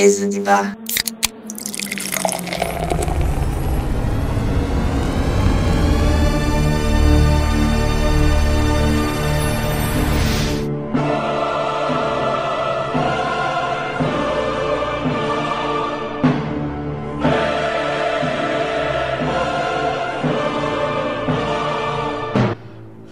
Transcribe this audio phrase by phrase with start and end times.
[0.00, 0.78] mesa de bar.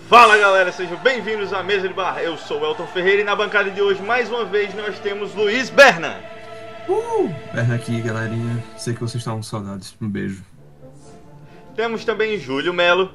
[0.09, 2.19] Fala galera, sejam bem-vindos à mesa de bar.
[2.23, 5.35] Eu sou o Elton Ferreira e na bancada de hoje, mais uma vez, nós temos
[5.35, 6.38] Luiz Berna.
[7.53, 8.65] Perna aqui, galerinha.
[8.77, 9.95] Sei que vocês estavam com saudades.
[10.01, 10.43] Um beijo.
[11.77, 13.13] Temos também Júlio Melo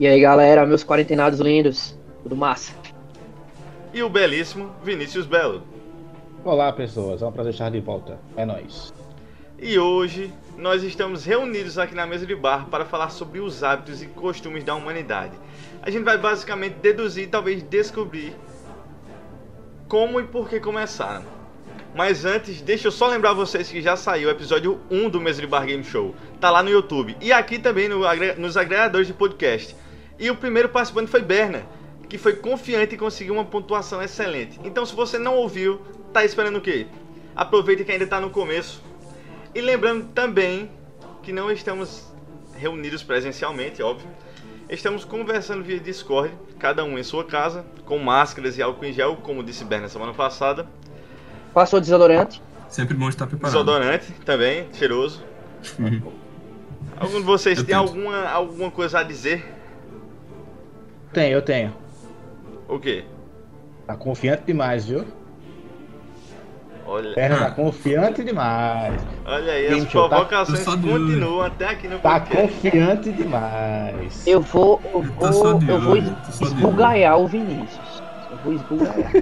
[0.00, 2.72] E aí galera, meus quarentenados lindos, tudo massa?
[3.92, 5.62] e o belíssimo Vinícius Belo.
[6.44, 7.22] Olá, pessoas.
[7.22, 8.18] É um prazer estar de volta.
[8.36, 8.92] É nóis.
[9.58, 14.02] E hoje nós estamos reunidos aqui na mesa de bar para falar sobre os hábitos
[14.02, 15.32] e costumes da humanidade.
[15.82, 18.34] A gente vai basicamente deduzir e talvez descobrir
[19.88, 21.24] como e por que começaram.
[21.98, 25.40] Mas antes, deixa eu só lembrar vocês que já saiu o episódio 1 do Mesa
[25.40, 26.14] de Bar Game Show.
[26.40, 27.16] Tá lá no YouTube.
[27.20, 28.02] E aqui também no
[28.36, 29.74] nos agregadores de podcast.
[30.16, 31.66] E o primeiro participante foi Berna,
[32.08, 34.60] que foi confiante e conseguiu uma pontuação excelente.
[34.62, 36.86] Então se você não ouviu, tá esperando o quê?
[37.34, 38.80] Aproveita que ainda tá no começo.
[39.52, 40.70] E lembrando também
[41.20, 42.12] que não estamos
[42.54, 44.08] reunidos presencialmente, óbvio.
[44.70, 49.16] Estamos conversando via Discord, cada um em sua casa, com máscaras e álcool em gel,
[49.16, 50.68] como disse Berna semana passada.
[51.58, 52.40] Passou desodorante?
[52.68, 53.52] Sempre bom estar preparado.
[53.52, 55.24] Desodorante também, cheiroso.
[57.00, 57.88] Algum de vocês Eu tem tento.
[57.88, 59.44] alguma, alguma coisa a dizer?
[61.12, 61.74] Tenho, eu tenho.
[62.68, 63.04] O quê?
[63.88, 65.04] Tá confiante demais, viu?
[66.86, 69.02] Olha, Perna tá confiante demais.
[69.26, 70.14] olha aí, Game as show, tá?
[70.14, 72.54] provocações de continuam até aqui no Tá podcast.
[72.54, 74.24] confiante demais.
[74.28, 75.96] Eu vou, eu vou, eu vou
[77.16, 77.97] o Vinícius.
[78.44, 79.12] Vou esbugaiar.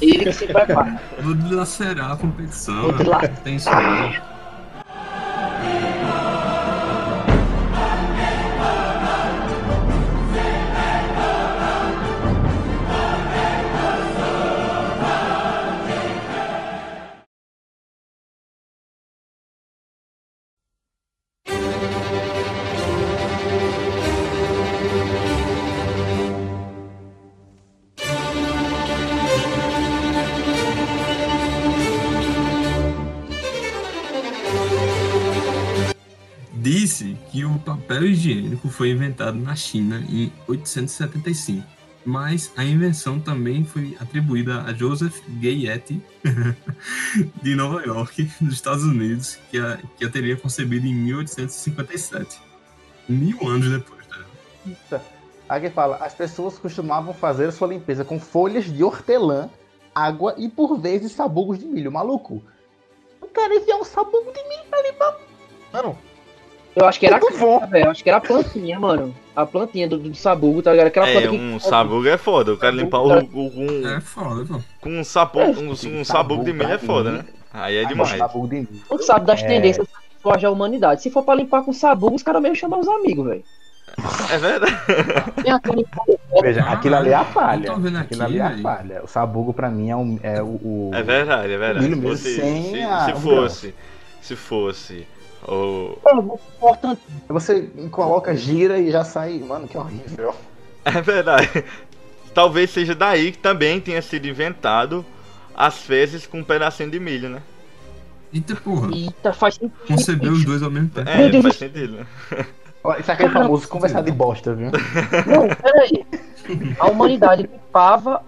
[0.00, 1.00] Ele que se prepara.
[1.20, 2.82] Vou dilacerar a competição.
[2.82, 3.36] Vou dilacerar.
[3.42, 4.31] Tem isso aí.
[38.82, 41.64] Foi inventado na China em 875,
[42.04, 46.02] mas a invenção também foi atribuída a Joseph Gayet
[47.40, 52.40] de Nova York, nos Estados Unidos, que a, que a teria concebido em 1857,
[53.08, 54.04] mil anos depois.
[54.90, 55.00] Né?
[55.48, 59.48] Aqui fala, as pessoas costumavam fazer sua limpeza com folhas de hortelã,
[59.94, 61.92] água e por vezes sabugos de milho.
[61.92, 62.42] Maluco,
[63.20, 65.20] eu quero enfiar um sabugo de milho pra limpar.
[65.72, 65.96] Mano,
[66.74, 67.58] Eu acho que era a Muito bom.
[67.60, 67.84] casca, velho.
[67.86, 69.14] Eu acho que era a plantinha, mano.
[69.36, 70.86] A plantinha do, do sabugo, tá ligado?
[70.86, 71.36] Aquela É, planta que.
[71.36, 72.52] um sabugo é foda.
[72.52, 74.60] O cara limpar o, o, com, É foda, pô.
[74.80, 77.24] com um, sapo, um, um sabugo de milho é foda, né?
[77.52, 78.16] Aí é demais.
[78.16, 78.68] sabugo de milho.
[78.88, 79.46] Tu sabe das É.
[79.46, 81.02] tendências que a humanidade.
[81.02, 83.44] Se for pra limpar com sabugo, os caras mesmo chamam os amigos, velho.
[84.30, 84.72] É verdade.
[86.42, 87.66] Veja, aquilo ali é a falha.
[87.66, 89.02] Eu tô vendo Aquilo aqui, ali é a falha.
[89.04, 92.16] O sabugo pra mim é, um, é o, o- É verdade, é verdade.
[92.16, 93.74] Se, sem se, a- se fosse,
[94.22, 95.06] se fosse
[95.46, 95.98] o...
[96.56, 97.00] Importante.
[97.28, 99.38] Você coloca, gira e já sai.
[99.38, 100.34] Mano, que horrível.
[100.84, 101.64] É verdade.
[102.34, 105.04] Talvez seja daí que também tenha sido inventado
[105.54, 107.42] as fezes com um pedacinho de milho, né?
[108.32, 109.74] Eita porra, Eita, faz sentido.
[109.86, 111.08] concebeu os dois ao mesmo tempo.
[111.08, 111.42] É, Deus.
[111.42, 112.06] faz sentido, né?
[112.98, 114.70] Isso é aquele famoso conversar de bosta, viu?
[114.70, 116.06] Não, peraí.
[116.78, 118.24] A humanidade limpava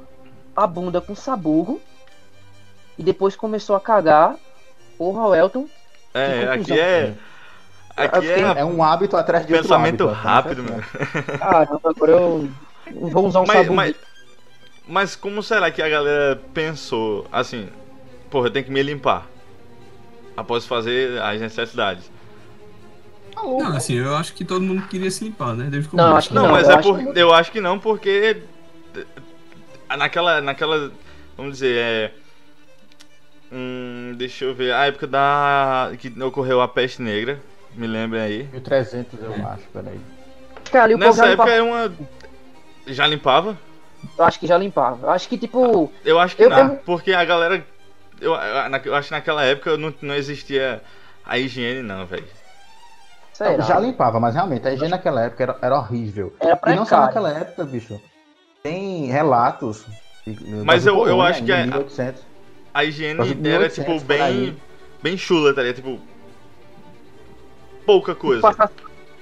[0.55, 1.81] a bunda com sabugo
[2.97, 4.37] e depois começou a cagar.
[4.97, 5.67] Porra, o Elton.
[6.15, 6.79] É, Que aqui conclusão.
[6.79, 7.15] é...
[7.97, 10.85] Aqui é É um hábito atrás de outro pensamento hábito, rápido, tá mano.
[11.39, 12.51] Caramba, agora eu
[12.93, 13.75] vou usar um Mas, sabugo.
[13.75, 13.95] mas,
[14.87, 17.69] mas como será que a galera pensou, assim,
[18.31, 19.27] porra, eu tenho que me limpar
[20.37, 22.11] após fazer as necessidades?
[23.37, 25.69] Não, assim, eu acho que todo mundo queria se limpar, né?
[25.71, 27.79] Desde Não, acho que Não, Não, mas eu é acho por, eu acho que não,
[27.79, 28.43] porque
[28.97, 30.93] eh, naquela, naquela,
[31.37, 32.13] vamos dizer, é,
[33.55, 37.41] hum, deixa eu ver, a época da que ocorreu a peste negra,
[37.75, 38.43] me lembrem aí.
[38.53, 40.01] 1300, eu acho, peraí.
[40.71, 41.51] Cara, e o povo Nessa já época limpava.
[41.53, 41.93] era uma,
[42.87, 43.59] já limpava?
[44.19, 45.07] Eu acho que já limpava.
[45.07, 45.91] Eu acho que, tipo.
[46.05, 47.65] Eu acho que Eu- não, eu- porque a galera,
[48.21, 50.83] eu, eu, acho que naquela época não, não existia
[51.25, 52.27] a higiene não, velho.
[53.33, 53.63] Será?
[53.65, 56.35] Já limpava, mas realmente a higiene naquela época era, era horrível.
[56.41, 58.01] Era E não só naquela época, bicho.
[58.63, 59.87] Tem relatos.
[60.65, 62.34] Mas eu- eu acho que em a- 1800.
[62.75, 64.57] A higiene era 1800 tipo bem
[65.03, 65.77] bem chula, tá ligado?
[65.77, 66.01] Tipo
[67.87, 68.43] pouca coisa.
[68.43, 68.71] Passar,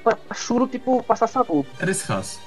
[0.02, 1.66] passar chulo, tipo, passar sabor.
[1.78, 2.40] Era escasso.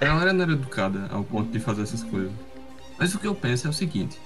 [0.00, 2.30] A galera não era educada ao ponto de fazer essas coisas.
[2.98, 4.18] Mas o que eu penso é o seguinte: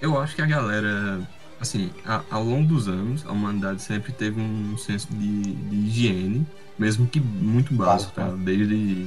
[0.00, 1.20] eu acho que a galera,
[1.60, 6.46] assim, a- ao longo dos anos, a humanidade sempre teve um senso de, de higiene,
[6.78, 8.28] mesmo que muito básico, tá?
[8.28, 9.06] Desde.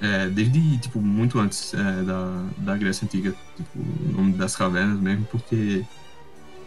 [0.00, 4.98] É, desde, tipo, muito antes é, da, da Grécia Antiga, tipo, o nome das cavernas
[5.00, 5.84] mesmo, porque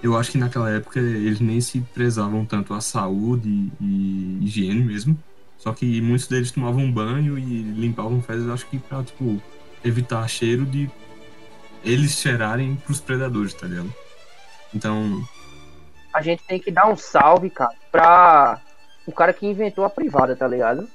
[0.04, 5.18] eu acho que naquela época eles nem se prezavam tanto a saúde e higiene mesmo.
[5.58, 9.42] Só que muitos deles tomavam banho e limpavam fezes, acho que pra, tipo,
[9.84, 10.90] evitar cheiro de
[11.84, 13.94] eles cheirarem pros predadores, tá ligado?
[14.74, 15.24] Então,
[16.14, 18.60] A gente tem que dar um salve, cara, pra
[19.06, 20.88] o cara que inventou a privada, tá ligado?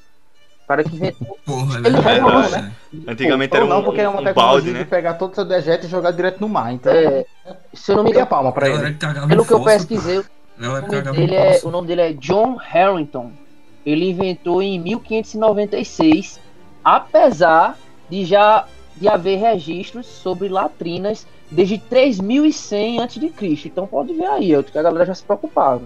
[0.66, 1.38] O cara que inventou.
[1.46, 2.72] porra, Ele é né?
[3.06, 4.84] Antigamente Ou era um, não, porque é uma um tecnologia balde, de né?
[4.84, 6.72] pegar todo o seu dejeto e jogar direto no mar.
[6.72, 7.24] Então, É,
[7.72, 8.94] se eu não me Dei a engano, palma pra ele.
[9.28, 10.24] pelo que eu pesquisei, o
[10.58, 13.30] que nome, dele é, o nome dele é John Harrington.
[13.84, 16.40] Ele inventou em 1596,
[16.84, 17.78] apesar
[18.10, 18.66] de já
[18.96, 23.30] de haver registros sobre latrinas desde 3100 a.C.
[23.66, 25.82] Então pode ver aí, a galera já se preocupava.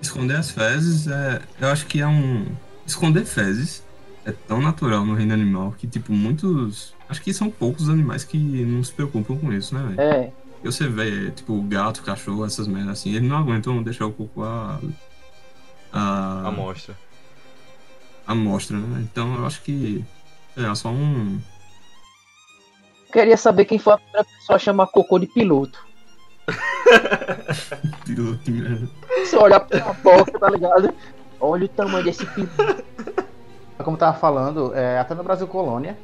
[0.00, 2.46] Esconder as fezes, é, eu acho que é um.
[2.86, 3.84] Esconder fezes
[4.30, 6.94] é tão natural no reino animal que, tipo, muitos.
[7.08, 10.00] Acho que são poucos os animais que não se preocupam com isso, né, velho?
[10.00, 10.32] É,
[10.62, 14.44] E você vê, tipo, gato, cachorro, essas merdas assim, eles não aguentam deixar o cocô
[14.44, 14.80] a.
[15.92, 16.48] a.
[16.48, 16.96] Amostra.
[18.26, 19.06] a mostra, né?
[19.10, 20.04] Então eu acho que.
[20.56, 21.40] É só um.
[23.12, 25.84] queria saber quem foi a primeira pessoa a chamar cocô de piloto.
[28.04, 28.88] piloto merda.
[29.24, 30.92] Se olhar pra boca, tá ligado?
[31.40, 32.84] Olha o tamanho desse piloto.
[33.84, 35.96] Como eu tava falando, é, até no Brasil Colônia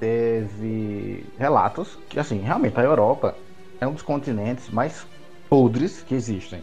[0.00, 3.34] teve relatos que, assim, realmente a Europa
[3.80, 5.06] é um dos continentes mais
[5.48, 6.62] podres que existem.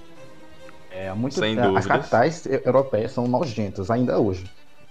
[0.92, 1.78] É, muito, Sem é, dúvidas.
[1.78, 4.46] as capitais europeias são nojentas ainda hoje.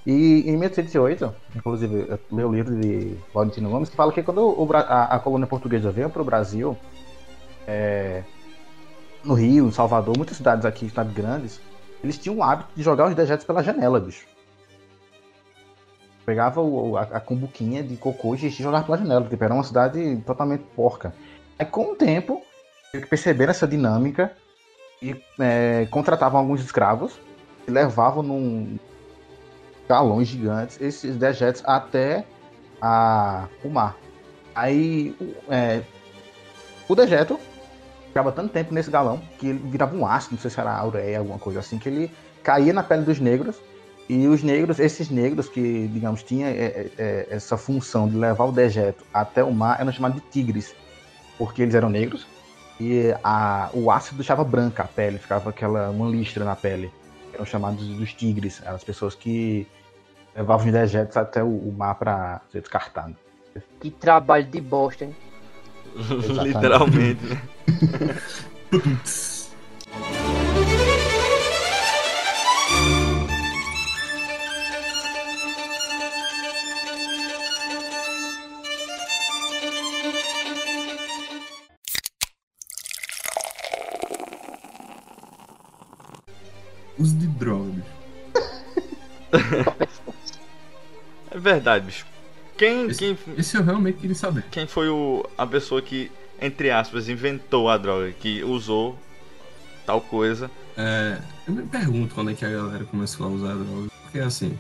[0.07, 4.41] E em 1808, inclusive, eu li o livro de Valentino Gomes que fala que quando
[4.41, 6.77] o a, a colônia portuguesa veio para o Brasil,
[7.67, 8.23] é,
[9.23, 11.61] no Rio, em Salvador, muitas cidades aqui, cidades grandes,
[12.03, 14.27] eles tinham o hábito de jogar os dejetos pela janela, bicho.
[16.27, 19.27] Pegava o- a, a cumbuquinha de cocô e xixi e jogava pela janela.
[19.29, 21.15] Tipo, era uma cidade totalmente porca.
[21.59, 22.43] Aí, com o tempo,
[23.09, 24.33] perceberam essa dinâmica
[25.03, 27.19] e é, contratavam alguns escravos
[27.67, 28.79] e levavam num
[29.89, 32.25] galões gigantes esses dejetos até
[32.81, 33.97] a, o mar.
[34.55, 35.83] Aí, o- é,
[36.89, 37.39] o dejeto
[38.09, 41.19] ficava tanto tempo nesse galão que ele virava um ácido, não sei se era aureia,
[41.19, 42.11] alguma coisa assim, que ele
[42.43, 43.57] caía na pele dos negros
[44.13, 48.45] e os negros, esses negros que, digamos, tinha é, é, é, essa função de levar
[48.45, 50.75] o dejeto até o mar, eram chamados de tigres,
[51.39, 52.27] porque eles eram negros
[52.81, 56.91] e a, o ácido deixava branca a pele, ficava aquela uma listra na pele.
[57.33, 59.65] Eram chamados dos tigres, eram as pessoas que
[60.35, 63.15] levavam os dejetos até o, o mar para ser descartado.
[63.79, 65.15] Que trabalho de bosta, hein?
[66.43, 67.41] Literalmente, né?
[91.53, 92.07] verdade, bicho.
[92.57, 94.45] Quem, Esse- quem, Esse eu realmente queria saber.
[94.51, 98.99] quem foi o, a pessoa que, entre aspas, inventou a droga, que usou
[99.87, 100.51] tal coisa?
[100.77, 103.89] É, eu me pergunto quando é que a galera começou a usar droga.
[104.03, 104.59] Porque assim,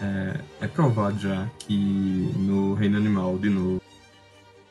[0.00, 1.74] é, é provado já que
[2.36, 3.80] no reino animal, de novo,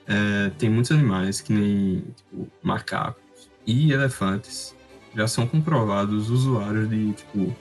[0.08, 3.22] é, tem muitos animais que nem tipo, macacos
[3.66, 4.76] e elefantes
[5.16, 7.56] já são comprovados usuários de tipo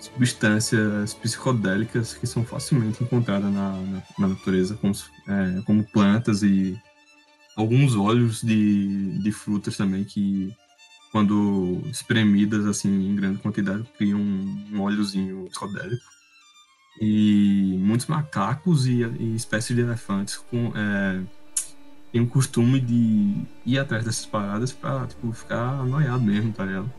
[0.00, 4.94] substâncias psicodélicas que são facilmente encontradas na, na, na natureza, como,
[5.28, 6.80] é, como plantas e
[7.54, 10.54] alguns óleos de, de frutas também que
[11.12, 16.04] quando espremidas assim em grande quantidade criam um, óleozinho psicodélico
[17.00, 21.20] e muitos macacos e, e espécies de elefantes com, é,
[22.12, 26.92] têm o costume de ir atrás dessas paradas pra tipo, ficar anoiado mesmo, tá ligado?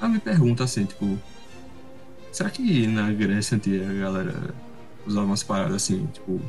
[0.00, 1.18] Eu me pergunto assim, tipo,
[2.32, 4.54] será que na Grécia Antiga a galera
[5.06, 6.40] usava umas paradas assim, tipo,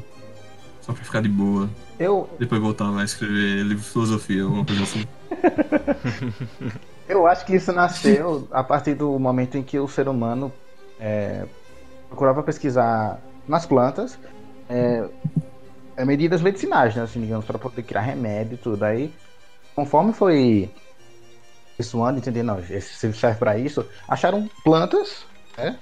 [0.82, 1.70] só pra ficar de boa,
[2.00, 5.06] Eu, depois voltava a escrever livro de filosofia, alguma coisa assim?
[7.08, 10.52] Eu acho que isso nasceu a partir do momento em que o ser humano
[11.00, 11.46] é,
[12.10, 14.20] procurava pesquisar nas plantas
[14.70, 15.08] é,
[15.96, 18.84] é, medidas medicinais, né, assim, digamos, para poder criar remédio e tudo.
[18.84, 19.14] Aí
[19.74, 20.70] conforme foi
[21.78, 25.26] pessoando, entendendo, não, esse serve pra isso, acharam plantas,
[25.58, 25.80] né?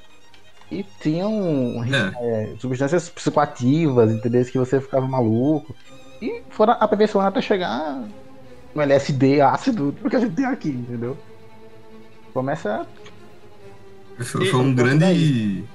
[0.72, 2.54] E tinham É.
[2.54, 4.46] é, substâncias psicoativas, entendeu?
[4.46, 5.78] Que você ficava maluco.
[6.22, 7.96] E foram aperfeiçoando até chegar
[8.76, 11.18] no LSD ácido, porque a gente tem aqui, entendeu?
[12.34, 12.86] Começa.
[14.24, 15.68] Foi, E- foi um grande.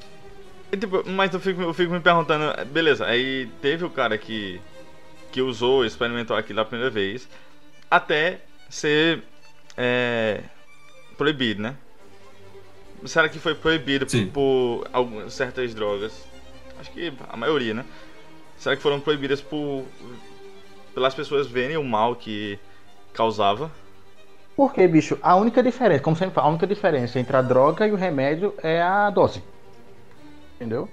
[0.73, 4.61] E, tipo, mas eu fico, eu fico me perguntando, beleza, aí teve o cara que,
[5.33, 7.29] que usou, experimentou aquilo a primeira vez,
[7.91, 8.41] até
[8.71, 9.23] ser
[9.77, 10.43] é,
[11.17, 11.77] proibido, né?
[13.07, 14.27] Será que foi proibido por, Sim.
[14.29, 16.13] por algumas certas drogas?
[16.79, 17.85] Acho que a maioria, né?
[18.59, 19.85] Será que foram proibidas por
[20.95, 22.59] pelas pessoas verem o mal que
[23.15, 23.71] causava?
[24.57, 27.93] Porque, bicho, a única diferença, como sempre falo, a única diferença entre a droga e
[27.93, 29.43] o remédio é a dose.
[30.57, 30.89] Entendeu?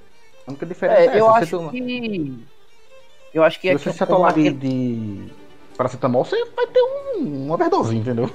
[0.46, 1.18] A única diferença é, É, essa.
[1.18, 2.46] eu Você acho toma- que.
[3.34, 5.32] Eu acho que é Se você que se como atolar de, de
[5.76, 8.32] paracetamol, você vai ter um, uma overdose, entendeu?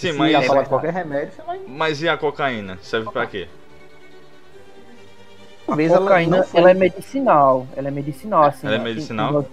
[0.00, 1.60] Sim, se mas, atolar de qualquer remédio, você vai.
[1.66, 2.78] mas e a cocaína?
[2.82, 3.48] Serve pra quê?
[5.66, 7.66] Talvez a ela cocaína, não foi- ela é medicinal.
[7.76, 8.66] Ela é medicinal, assim.
[8.66, 9.44] Ela é tem- tem medicinal?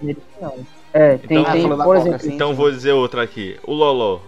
[0.92, 2.16] É, tem, Então- tem, por coca, exemplo.
[2.16, 2.34] assim.
[2.34, 3.58] Então vou dizer outra aqui.
[3.64, 4.20] O Loló.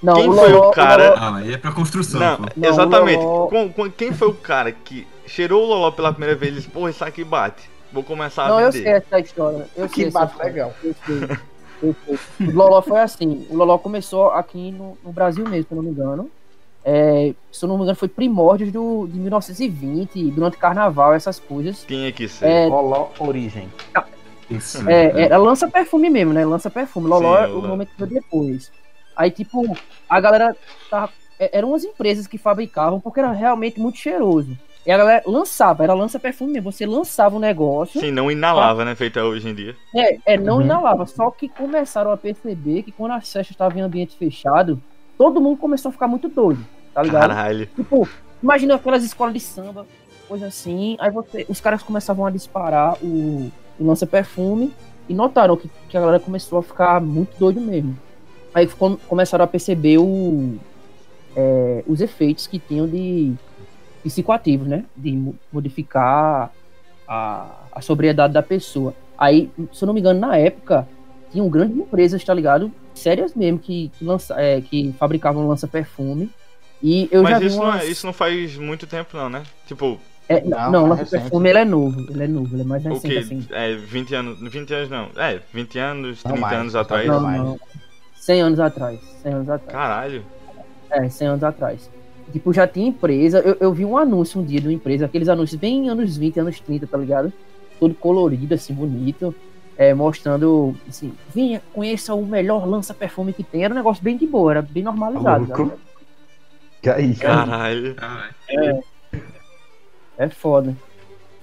[0.00, 2.20] Não, Quem o foi o Loló- cara- Loló- Ah, aí é pra construção,
[2.54, 3.18] Não, exatamente.
[3.18, 6.52] o Loló- Com- com- quem foi o cara que cheirou o Loló pela primeira vez
[6.52, 7.68] e disse, porra, isso aqui bate.
[7.92, 8.84] Vou começar a Não, eu vender.
[8.84, 9.66] sei essa história.
[9.76, 10.52] Eu sei Que essa bate história.
[10.52, 10.74] legal.
[10.84, 11.16] Eu sei.
[11.82, 13.46] O Loló foi assim.
[13.50, 16.30] O Loló começou aqui no, no Brasil mesmo, se eu não me engano.
[16.84, 21.84] É, se eu não me engano, foi primórdios do, de 1920, durante carnaval, essas coisas.
[21.84, 22.46] Tinha que ser.
[22.46, 23.68] É, Loló Origem.
[24.50, 25.22] Isso, É, né?
[25.24, 26.44] era lança perfume mesmo, né?
[26.44, 27.08] Lança perfume.
[27.08, 28.72] Loló Sim, é o nome que veio depois.
[29.14, 29.62] Aí, tipo,
[30.08, 30.56] a galera
[30.90, 31.12] tava.
[31.38, 34.56] é, Eram umas empresas que fabricavam porque era realmente muito cheiroso.
[34.88, 36.72] E a galera lançava, era lança perfume mesmo.
[36.72, 38.00] Você lançava o negócio.
[38.00, 38.94] Sim, não inalava, né?
[38.94, 39.76] Feita hoje em dia.
[39.94, 40.62] É, é, não Uhum.
[40.62, 41.04] inalava.
[41.04, 44.80] Só que começaram a perceber que quando as festas estavam em ambiente fechado,
[45.18, 46.64] todo mundo começou a ficar muito doido.
[46.94, 47.28] Tá ligado?
[47.28, 47.66] Caralho.
[47.76, 48.08] Tipo,
[48.42, 49.86] imagina aquelas escolas de samba,
[50.26, 50.96] coisa assim.
[50.98, 54.72] Aí você, os caras começavam a disparar o, o lança-perfume
[55.06, 57.94] e notaram que, que a galera começou a ficar muito doido mesmo.
[58.54, 60.56] Aí ficou- começaram a perceber o,
[61.36, 63.34] é, os efeitos que tinham de
[64.02, 64.84] psicoativos, né?
[64.96, 66.50] De mo- modificar
[67.06, 68.94] a, a sobriedade da pessoa.
[69.16, 70.86] Aí, se eu não me engano, na época,
[71.32, 72.70] tinham grandes empresas, tá ligado?
[72.94, 76.30] Sérias mesmo, que, que, lança, é, que fabricavam lança-perfume.
[76.82, 77.82] E eu já Mas vi isso não, umas...
[77.82, 79.42] é- isso não faz muito tempo, não, né?
[79.66, 81.22] Tipo, É, Não, não, é o recente.
[81.22, 83.18] perfume ele é novo, ele é novo, ele é mais o recente que?
[83.18, 83.46] assim.
[83.50, 84.38] É, 20 anos.
[84.52, 85.08] 20 anos não.
[85.16, 87.06] É, 20 anos, Não 30 mais, anos atrás.
[87.06, 87.60] Não, não.
[88.14, 89.72] 100 anos atrás, 100 anos atrás.
[89.72, 90.24] Caralho.
[90.90, 91.90] É, 100 anos atrás.
[92.32, 95.28] Tipo, já tinha empresa, eu, eu vi um anúncio um dia de uma empresa, aqueles
[95.28, 97.32] anúncios bem anos 20, anos 30, tá ligado?
[97.80, 99.34] Todo colorido, assim, bonito,
[99.76, 104.26] é, mostrando, assim, vinha, conheça o melhor lança-perfume que tem, era um negócio bem de
[104.26, 105.72] boa, era bem normalizado.
[106.82, 107.46] Que aí, cara.
[107.46, 107.94] Caralho.
[107.94, 108.84] Caralho.
[110.18, 110.76] É foda.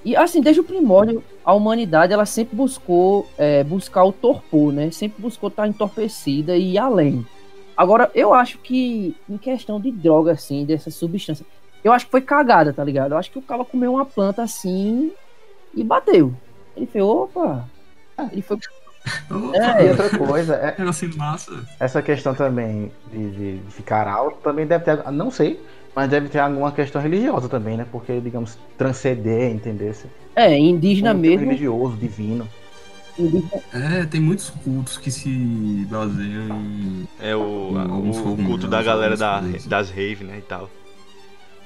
[0.04, 4.92] E assim, desde o primórdio, a humanidade ela sempre buscou é, buscar o torpor, né?
[4.92, 7.26] Sempre buscou estar entorpecida e ir além.
[7.78, 11.46] Agora, eu acho que em questão de droga, assim, dessa substância,
[11.84, 13.12] eu acho que foi cagada, tá ligado?
[13.12, 15.12] Eu acho que o cara comeu uma planta assim
[15.76, 16.34] e bateu.
[16.76, 17.66] Ele fez, opa!
[18.32, 18.58] Ele foi.
[19.30, 21.52] Opa, E É, outra coisa, é, Negócio massa.
[21.80, 25.60] essa questão também de, de- de ficar alto também deve ter, não sei,
[25.96, 27.86] mas deve ter alguma questão religiosa também, né?
[27.92, 29.96] Porque, digamos, transcender, entender?
[30.36, 31.40] é indígena Um mesmo.
[31.46, 32.48] religioso, divino.
[33.74, 35.30] É, tem muitos cultos que se
[35.90, 37.08] baseiam em.
[37.20, 39.66] É o, alguns o culto da alguns galera da, fogos.
[39.68, 40.38] das rave, né?
[40.40, 40.70] E tal.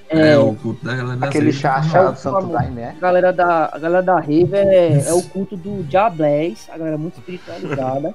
[0.09, 2.47] É, é, o culto da galera da Aquele chá, É o Santo.
[2.47, 2.95] Daime, né?
[2.97, 6.97] a galera da, a galera da Rave é, é o culto do Diablés, a galera
[6.97, 8.13] muito espiritualizada.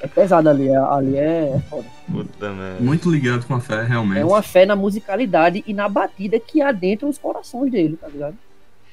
[0.00, 1.84] É pesado ali, é- ali é foda.
[2.10, 2.76] Puta merda.
[2.80, 4.20] Muito ligado com a fé, realmente.
[4.20, 8.08] É uma fé na musicalidade e na batida que há dentro dos corações dele, tá
[8.08, 8.36] ligado?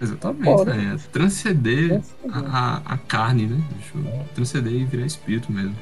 [0.02, 1.00] Exatamente, né?
[1.12, 3.64] Transcender a, a, carne, né?
[4.34, 5.76] Transcender e virar espírito mesmo.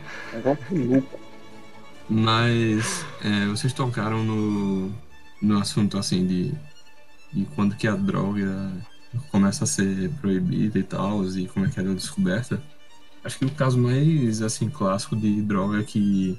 [2.10, 4.92] Mas é, vocês tocaram no,
[5.42, 6.54] no assunto assim de,
[7.32, 8.74] de quando que a droga
[9.32, 12.62] começa a ser proibida e tal, e como é que ela é descoberta.
[13.24, 16.38] Acho que o caso mais assim clássico de droga que,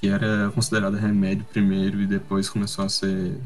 [0.00, 3.40] que era considerado remédio primeiro e depois começou a ser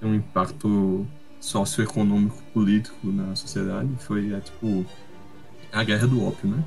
[0.00, 1.06] um impacto
[1.42, 4.86] socioeconômico político na sociedade foi é, tipo
[5.72, 6.64] a guerra do ópio, né?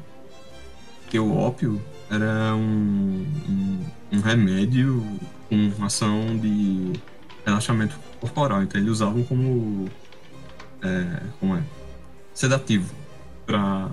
[1.01, 5.01] Porque o ópio era um, um, um remédio
[5.47, 6.91] com ação de
[7.45, 8.63] relaxamento corporal.
[8.63, 9.89] Então eles usavam como,
[10.81, 11.63] é, como é?
[12.33, 12.93] sedativo
[13.45, 13.89] para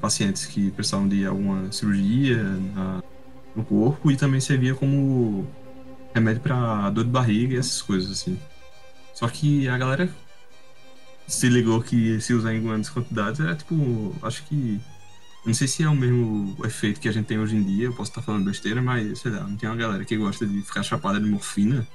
[0.00, 2.42] pacientes que precisavam de alguma cirurgia
[2.74, 3.02] na,
[3.54, 5.46] no corpo e também servia como
[6.12, 8.36] remédio pra dor de barriga e essas coisas assim.
[9.14, 10.08] Só que a galera
[11.26, 14.80] se ligou que se usar em grandes quantidades era tipo, acho que
[15.46, 17.92] não sei se é o mesmo efeito que a gente tem hoje em dia, eu
[17.94, 20.82] posso estar falando besteira, mas sei lá, não tem uma galera que gosta de ficar
[20.82, 21.86] chapada de morfina.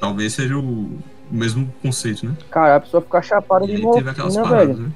[0.00, 2.36] Talvez seja o, o mesmo conceito, né?
[2.50, 4.88] Cara, a pessoa ficar chapada E de aí teve aquelas morfina, paradas, velho.
[4.88, 4.94] né?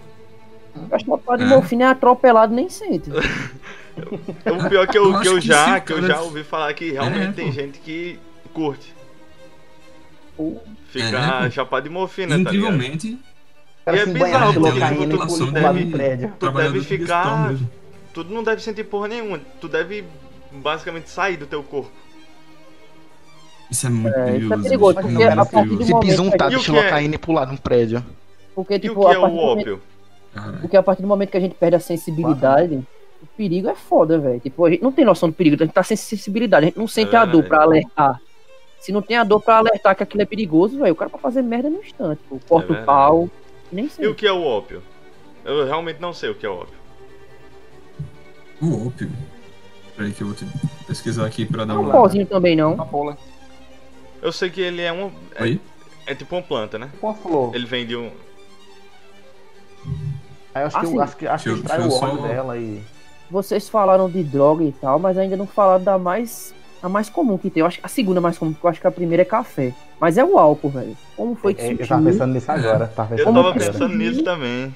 [0.85, 1.47] Ficar chapada de É.
[1.55, 3.11] morfina é atropelado, nem sente.
[3.95, 6.73] O pior que eu, Eu que eu que já, o que eu já ouvi falar
[6.73, 7.53] que realmente É, tem pô.
[7.53, 8.19] gente que
[8.55, 8.95] curte.
[10.35, 10.57] Pô.
[10.93, 11.51] Ficar É, pô.
[11.51, 12.55] chapado de morfina, tá ligado?
[12.55, 13.19] Incrivelmente,
[13.87, 16.33] E é bizarro, porque e população pular deve- prédio.
[16.39, 17.55] Tu deve ficar.
[18.13, 19.41] Tu não deve sentir porra nenhuma.
[19.61, 20.05] Tu deve
[20.53, 21.91] basicamente sair do teu corpo.
[23.71, 24.63] Isso é muito É, isso é perigoso.
[24.65, 25.09] perigoso, bicho.
[25.09, 25.85] porque É a partir perigoso.
[25.87, 26.83] Se momento pisa um que gente- de E o que é?
[26.85, 28.05] locaína e pular num prédio.
[28.55, 29.83] Porque, E tipo, o que a é o do momento- ópio?
[30.35, 30.59] Caralho.
[30.59, 32.75] Porque a partir do momento que a gente perde a sensibilidade,
[33.23, 34.41] o perigo é foda, velho.
[34.41, 36.79] Tipo, a gente não tem noção do perigo, a gente tá sem sensibilidade, a gente
[36.79, 38.21] não sente a dor pra alertar.
[38.83, 41.23] Se não tem a dor pra alertar que aquilo é perigoso, velho, o cara pode
[41.23, 42.21] fazer merda no instante.
[42.23, 42.87] Tipo, corta o verdade.
[42.87, 43.31] pau,
[43.71, 44.07] nem E sei.
[44.09, 44.83] o que é o ópio?
[45.45, 46.75] Eu realmente não sei o que é ópio.
[48.61, 49.11] O ópio.
[49.97, 50.45] Peraí que eu vou te
[50.87, 51.93] pesquisar aqui pra dar Não é um uma.
[51.93, 52.75] pozinho também, não.
[52.75, 53.17] Uma bola.
[54.21, 55.13] Eu sei que ele é um.
[55.37, 55.61] É, Oi?
[56.07, 56.91] é tipo uma planta, né?
[57.01, 57.55] Com a flor.
[57.55, 58.11] Ele vem de um.
[60.55, 62.21] Aí eu acho que, Assim, eu, acho que, acho que deixa eu- extrai o óleo
[62.21, 62.83] só- dela e.
[63.31, 66.55] Vocês falaram de droga e tal, mas ainda não falaram da mais.
[66.83, 67.61] A mais comum que tem.
[67.61, 69.73] Eu acho que a segunda mais comum, porque eu acho que a primeira é café.
[70.01, 70.97] Mas é o álcool, velho.
[71.17, 71.87] Como foi que É, eu surgiu?
[71.89, 72.87] tava pensando nisso agora.
[72.89, 73.73] Tava Eu pensando tava nisso agora.
[73.73, 74.75] pensando nisso também.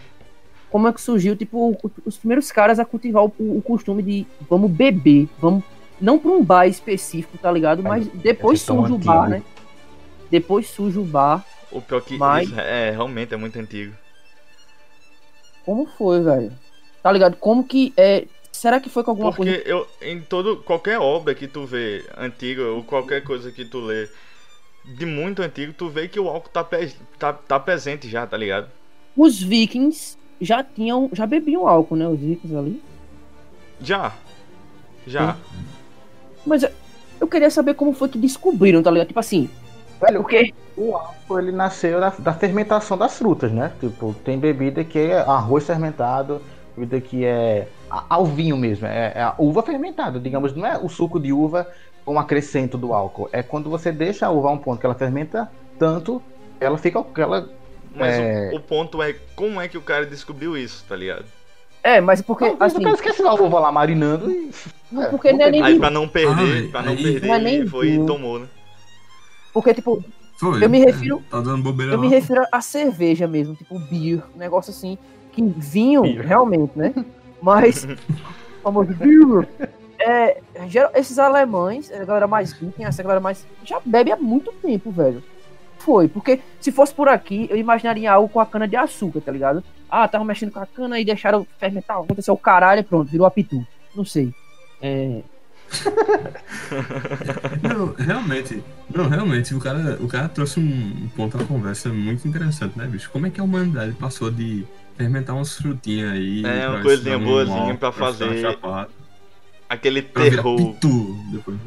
[0.70, 4.70] como é que surgiu, tipo, os primeiros caras a cultivar o, o costume de vamos
[4.70, 5.64] beber, vamos
[6.00, 7.82] não pra um bar específico, tá ligado?
[7.82, 9.42] Mas depois é surge o bar, né?
[10.30, 11.44] Depois surge o bar.
[11.72, 13.94] O pior que Mas- isso é realmente é muito antigo.
[15.64, 16.52] Como foi, velho?
[17.02, 17.36] Tá ligado?
[17.36, 18.26] Como que é?
[18.56, 19.62] Será que foi com alguma Porque coisa?
[19.64, 24.08] eu, em todo, qualquer obra que tu vê antiga, ou qualquer coisa que tu lê
[24.84, 28.36] de muito antigo, tu vê que o álcool tá, pe- tá, tá presente já, tá
[28.36, 28.70] ligado?
[29.16, 32.06] Os vikings já tinham, já bebiam álcool, né?
[32.08, 32.80] Os vikings ali.
[33.80, 34.12] Já.
[35.06, 35.36] Já.
[36.44, 36.62] Mas
[37.20, 39.08] eu- queria saber como foi que descobriram, tá ligado?
[39.08, 39.50] Tipo assim,
[40.00, 43.72] Velho, porque o álcool ele nasceu da, da fermentação das frutas, né?
[43.80, 46.42] Tipo, tem bebida que é arroz fermentado,
[46.76, 50.88] bebida que é ao vinho mesmo, é, é a uva fermentada, digamos, não é o
[50.88, 51.66] suco de uva
[52.04, 54.94] com acrescento do álcool, é quando você deixa a uva a um ponto que ela
[54.94, 56.22] fermenta tanto,
[56.60, 57.48] ela fica ela
[57.94, 58.50] Mas É.
[58.52, 61.24] o, o ponto é como é que o cara descobriu isso, tá ligado?
[61.82, 64.50] é, mas porque Talvez assim, o cara esqueceu a uva lá marinando e
[64.98, 67.34] é, porque não é nem Aí pra não perder, Ah, pra não aí- perder, Não
[67.34, 68.46] é foi e tomou, né?
[69.52, 70.02] porque tipo,
[70.38, 70.62] Foi.
[70.62, 72.14] Eu me é, refiro- Tá dando bobeira Eu me lá.
[72.14, 74.98] refiro a cerveja mesmo, tipo beer, um negócio assim,
[75.32, 76.26] que vinho, Beer.
[76.26, 76.92] realmente, né?
[77.46, 77.86] Mas,
[78.60, 79.48] famoso beer,
[80.00, 84.50] é, geral- esses alemães, a galera mais viking, essa galera mais, já bebe há muito
[84.54, 85.22] tempo, velho.
[85.78, 89.30] Foi, porque se fosse por aqui, eu imaginaria algo com a cana de açúcar, tá
[89.30, 89.62] ligado?
[89.88, 93.24] Ah, tava mexendo com a cana e deixaram fermentar, aconteceu o caralho e pronto, virou
[93.26, 93.64] apitu.
[93.94, 94.34] Não sei.
[94.82, 95.20] É,
[97.62, 98.62] Não, realmente.
[98.92, 100.62] Não, realmente, o cara, o cara trouxe um,
[101.04, 103.10] um ponto à conversa muito interessante, né, bicho?
[103.10, 104.64] Como é que a humanidade passou de
[104.96, 106.44] fermentar umas frutinhas aí.
[106.44, 108.58] É, uma pra coisinha boazinha pra ficar fazer
[109.68, 110.56] Aquele pra terror.
[110.56, 111.58] pitu depois.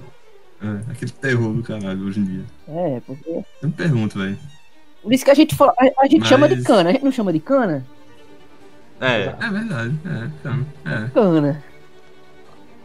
[0.61, 2.43] É, aquele terror do caralho hoje em dia.
[2.67, 3.29] é, porque.
[3.29, 4.37] Eu me pergunto, velho.
[5.01, 7.05] Por isso que a gente fala, a, a gente chama de Mas- cana, a gente
[7.05, 7.85] não chama de cana?
[8.99, 10.59] É, É verdade, é, cara,
[11.05, 11.09] é.
[11.09, 11.63] Cana.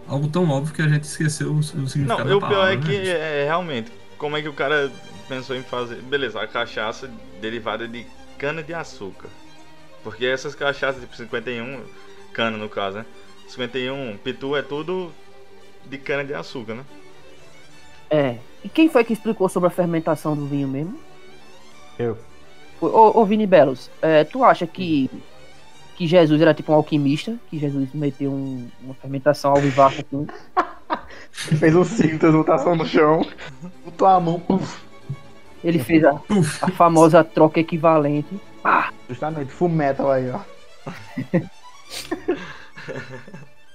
[0.06, 2.76] Algo tão óbvio que a gente esqueceu o, o significado Não, da o pior é
[2.76, 3.08] que né?
[3.08, 4.92] é realmente, como é que o cara
[5.28, 5.96] pensou em fazer.
[6.02, 8.06] Beleza, a cachaça derivada de
[8.38, 9.28] cana de açúcar.
[10.04, 11.80] Porque essas cachaças, tipo 51,
[12.32, 13.06] cana no caso, né?
[13.48, 15.10] 51, pitu é tudo
[15.86, 16.84] de cana de açúcar, né?
[18.10, 18.36] É.
[18.62, 20.98] E quem foi que explicou sobre a fermentação do vinho mesmo?
[21.98, 22.16] Eu.
[22.78, 25.10] Foi, ô, ô Vini Belos, é, tu acha que,
[25.96, 27.36] que Jesus era tipo um alquimista?
[27.50, 30.26] Que Jesus meteu um- uma fermentação ao vivaço assim?
[31.30, 33.26] fez um cinto, transmutação no chão,
[33.84, 34.80] botou a mão, puf,
[35.62, 36.20] Ele fez a,
[36.62, 38.38] a famosa troca equivalente.
[38.64, 40.40] Ah, justamente, full metal aí, ó.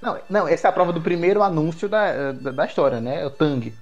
[0.01, 3.25] Não, não, essa é a prova do primeiro anúncio da, da, da história, né?
[3.25, 3.73] O Tang.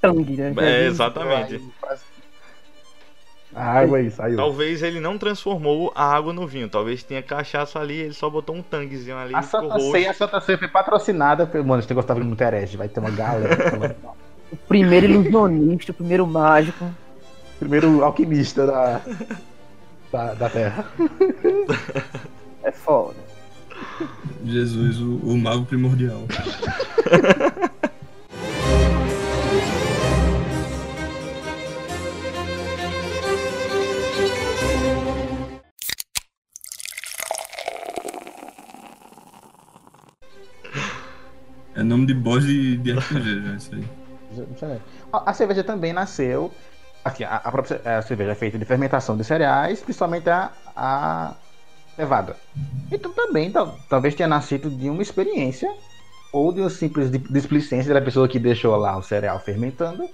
[0.00, 0.52] tangue, né?
[0.58, 1.62] É, exatamente.
[3.54, 4.36] A água aí, saiu.
[4.36, 6.68] Talvez ele não transformou a água no vinho.
[6.68, 9.34] Talvez tinha cachaça ali, ele só botou um tanguezinho ali.
[9.34, 9.78] A Santa.
[9.78, 11.64] Ceia, a Santa Ceia foi patrocinada pelo.
[11.64, 13.70] Mano, esse negócio tá vindo muito herege, vai ter uma galera.
[13.70, 13.96] falando.
[14.52, 16.84] O primeiro ilusionista, o primeiro mágico.
[17.58, 19.00] Primeiro alquimista da,
[20.16, 20.86] da, da Terra.
[22.64, 23.14] É foda.
[24.44, 26.22] Jesus, o, o mago primordial.
[41.74, 44.80] É nome de boss de, de RPG, já, isso aí.
[45.12, 46.50] A a cerveja também nasceu.
[47.06, 51.36] Assim, a, a própria a cerveja é feita de fermentação de cereais, principalmente a, a
[51.96, 52.40] cevada.
[52.90, 55.68] Então também tal- talvez tenha nascido de uma experiência
[56.32, 60.10] ou de uma simples di- displicência da pessoa que deixou lá o cereal fermentando,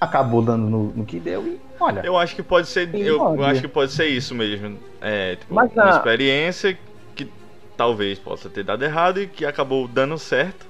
[0.00, 2.02] acabou dando no, no que deu e olha.
[2.02, 2.94] Eu acho que pode ser.
[2.94, 3.36] Sim, Eu, pode.
[3.36, 4.78] eu acho que pode ser isso mesmo.
[5.00, 6.78] É, tipo, Mas uma na- experiência
[7.14, 7.32] que
[7.76, 10.66] talvez possa ter dado errado e que acabou dando certo.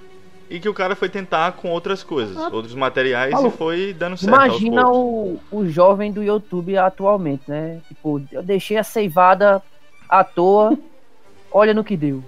[0.50, 2.48] E que o cara foi tentar com outras coisas, Ah.
[2.52, 3.48] outros materiais Falou.
[3.48, 4.34] e foi dando certo.
[4.34, 7.80] Imagina o, o jovem do YouTube atualmente, né?
[7.88, 9.62] Tipo, eu deixei a ceivada
[10.08, 10.76] à toa,
[11.50, 12.22] olha no que deu.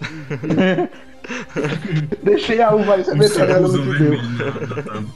[2.22, 4.82] Deixei a uva Um círculo não que deu.
[4.82, 5.10] tábua.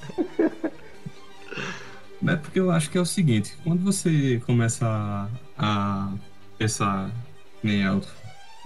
[2.28, 6.08] É porque eu acho que é o seguinte, quando você começa a, a
[6.58, 7.10] pensar,
[7.62, 8.08] nem Elton,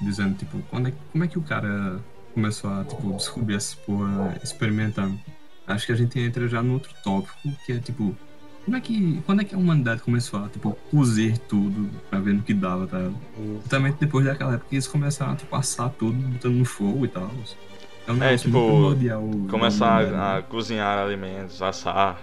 [0.02, 1.98] dizendo, tipo, quando é, como é que o cara
[2.34, 5.18] começou a, tipo, descobrir essas porra experimentando?
[5.66, 8.16] Acho que a gente entra já no outro tópico, que é, tipo,
[8.64, 12.34] como é que, quando é que a humanidade começou a, tipo, cozer tudo pra ver
[12.34, 12.98] no que dava, tá?
[12.98, 13.16] ligado?
[13.62, 17.08] Justamente depois daquela época que eles começaram a, tipo, assar tudo, botando no fogo e
[17.08, 17.30] tal.
[18.06, 18.58] É um É, negócio tipo,
[19.48, 22.20] Começar a, a cozinhar alimentos, assar.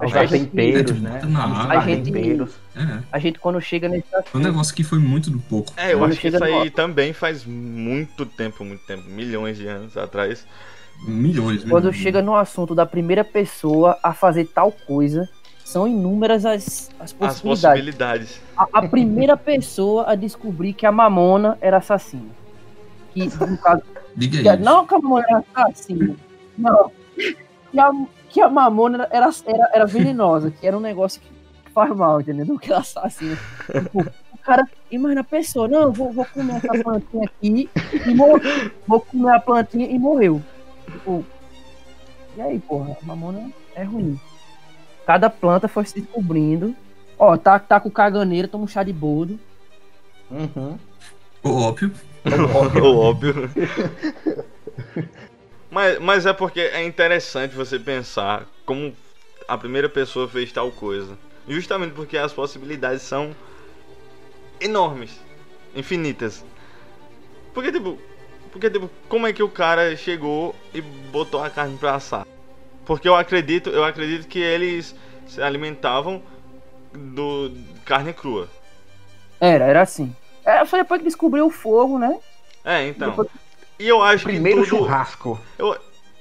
[0.00, 1.10] Usar A gente- temperos, né?
[1.10, 1.82] bota na Misturar água.
[1.82, 2.50] A gente- temperos.
[2.76, 5.72] É, A gente quando chega nesse foi um assunto, negócio que foi muito do pouco.
[5.76, 9.56] É, eu Quando acho que isso no- aí também faz muito tempo, muito tempo, milhões
[9.58, 10.44] de anos atrás.
[11.06, 11.62] Milhões.
[11.64, 11.96] quando milhões.
[11.96, 15.28] chega no assunto da primeira pessoa a fazer tal coisa,
[15.64, 17.40] são inúmeras as, as As possibilidades.
[17.42, 18.40] possibilidades.
[18.56, 22.28] A, a primeira pessoa a descobrir que a Mamona era assassina.
[23.14, 23.82] Que, no caso,
[24.16, 24.62] Diga que isso.
[24.64, 26.14] não que a Mamona era assassina.
[26.58, 26.90] Não.
[27.16, 27.90] Que a,
[28.32, 32.46] que a Mamona era, era, era venenosa, que era um negócio que faz mal, entendeu?
[32.46, 33.38] Não que ela assassina.
[33.70, 37.68] Tipo, o cara, imagina a pessoa, não, eu vou, vou comer essa plantinha aqui
[38.06, 38.70] e morreu.
[38.88, 40.42] Vou comer a plantinha e morreu.
[40.90, 41.22] Tipo,
[42.34, 44.18] e aí, porra, a Mamona é ruim.
[45.06, 46.74] Cada planta foi se descobrindo.
[47.18, 49.38] Ó, tá, tá com caganeira, toma um chá de boldo.
[50.30, 50.78] Uhum.
[51.42, 51.92] O ópio.
[52.82, 53.50] o óbvio.
[55.72, 58.94] mas, mas é porque é interessante você pensar como
[59.48, 61.16] a primeira pessoa fez tal coisa.
[61.48, 63.34] Justamente porque as possibilidades são
[64.60, 65.18] enormes,
[65.74, 66.44] infinitas.
[67.54, 67.98] Porque tipo,
[68.52, 72.26] porque tipo, como é que o cara chegou e botou a carne pra assar?
[72.84, 74.94] Porque eu acredito, eu acredito que eles
[75.26, 76.22] se alimentavam
[76.92, 77.50] do
[77.86, 78.46] carne crua.
[79.40, 80.14] Era, era assim.
[80.44, 82.20] É, foi depois que descobriu o fogo, né?
[82.62, 83.08] É, então.
[83.08, 83.41] Depois-
[83.82, 84.78] E eu acho Primeiro que tudo...
[84.78, 85.40] churrasco.
[85.58, 85.76] Eu-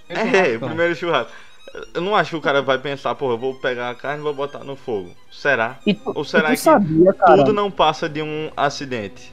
[0.09, 1.31] É, primeiro churrasco.
[1.93, 4.23] Eu não acho que o cara vai pensar, porra, eu vou pegar a carne e
[4.23, 5.11] vou botar no fogo.
[5.31, 5.77] Será?
[5.85, 7.13] E tu, Ou será e tu que sabia?
[7.13, 9.31] Tudo não passa de um acidente.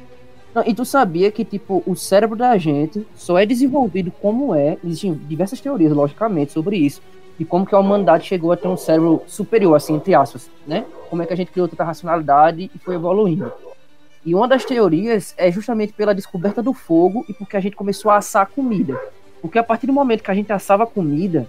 [0.55, 4.77] Não, e tu sabia que, tipo, o cérebro da gente só é desenvolvido como é.
[4.85, 7.01] Existem diversas teorias, logicamente, sobre isso.
[7.39, 10.85] De como que a humanidade chegou a ter um cérebro superior, assim, entre aspas, né?
[11.09, 13.51] Como é que a gente criou tanta racionalidade e foi evoluindo.
[14.25, 18.11] E uma das teorias é justamente pela descoberta do fogo e porque a gente começou
[18.11, 18.99] a assar comida.
[19.41, 21.47] Porque a partir do momento que a gente assava comida,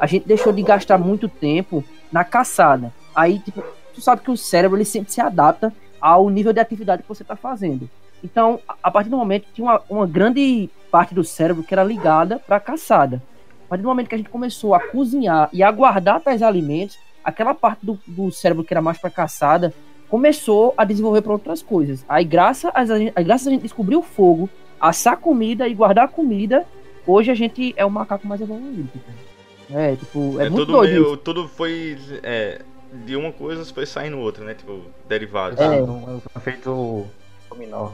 [0.00, 2.92] a gente deixou de gastar muito tempo na caçada.
[3.14, 3.62] Aí, tipo,
[3.94, 7.22] tu sabe que o cérebro ele sempre se adapta ao nível de atividade que você
[7.22, 7.88] está fazendo.
[8.22, 11.82] Então, a- partir do momento que tinha uma, uma grande parte do cérebro que era
[11.82, 13.22] ligada para a caçada.
[13.64, 16.98] A partir do momento que a gente começou a cozinhar e a guardar tais alimentos,
[17.24, 19.72] aquela parte do, do cérebro que era mais para caçada
[20.10, 22.04] começou a desenvolver para outras coisas.
[22.08, 26.08] Aí, graças a, gente, aí, graças a gente descobrir o fogo, assar comida e guardar
[26.08, 26.66] comida,
[27.06, 28.88] hoje a gente é o macaco mais evoluído.
[28.88, 29.04] tipo.
[29.72, 30.92] É, tipo, é, É, muito tudo doido.
[30.92, 31.16] meio.
[31.16, 31.96] Tudo foi.
[32.24, 32.60] é,
[33.06, 34.54] de uma coisa foi saindo outra, né?
[34.54, 35.60] Tipo, derivados.
[35.60, 35.78] É.
[35.78, 35.82] É.
[35.82, 37.06] Um, efeito
[37.48, 37.90] dominó.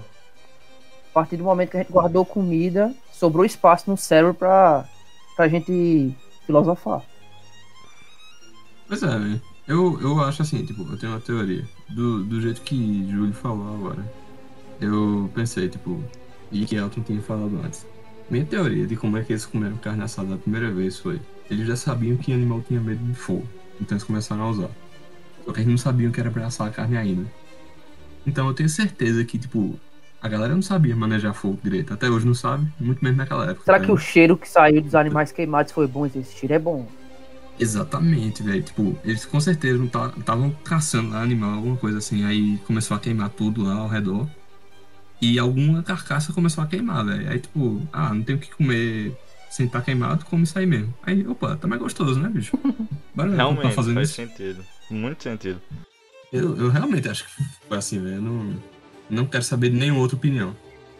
[1.11, 4.87] A partir do momento que a gente guardou comida, sobrou espaço no cérebro pra,
[5.35, 6.15] pra gente
[6.47, 7.03] filosofar.
[8.89, 9.41] Pois é?
[9.69, 11.65] Eu, eu acho assim, tipo, eu tenho uma teoria.
[11.88, 14.05] Do, do jeito que Júlio falou agora.
[14.81, 16.03] Eu pensei, tipo,
[16.51, 17.87] e que Elton tinha falado antes.
[18.29, 21.20] Minha teoria de como é que eles comeram carne assada a primeira vez foi.
[21.51, 23.46] Eles já sabiam que animal tinha medo de fogo.
[23.81, 24.70] Então eles começaram a usar.
[25.44, 27.25] Só que eles não sabiam que era pra assar a carne ainda.
[28.27, 29.79] Então eu tenho certeza que, tipo,
[30.20, 31.94] a galera não sabia manejar fogo direito.
[31.94, 33.64] Até hoje não sabe, muito menos naquela época.
[33.64, 34.05] Será tá que o ligado?
[34.05, 36.05] cheiro que saiu dos animais queimados foi bom?
[36.07, 36.88] Esse cheiro é bom.
[37.59, 38.62] Exatamente, velho.
[38.62, 42.25] Tipo, eles com certeza não estavam caçando lá animal, alguma coisa assim.
[42.25, 44.29] Aí começou a queimar tudo lá ao redor.
[45.21, 47.31] E alguma carcaça começou a queimar, velho.
[47.31, 49.16] Aí, tipo, ah, não tem o que comer
[49.51, 50.92] sem estar queimado, come isso aí mesmo.
[51.03, 52.59] Aí, opa, tá mais gostoso, né, bicho?
[53.14, 54.16] Bora Realmente, tá fazendo faz isso.
[54.16, 54.62] sentido.
[54.90, 55.61] Muito sentido.
[56.31, 58.16] Eu, eu realmente acho que foi assim, velho.
[58.16, 58.55] Eu não,
[59.09, 60.55] não quero saber de nenhuma outra opinião.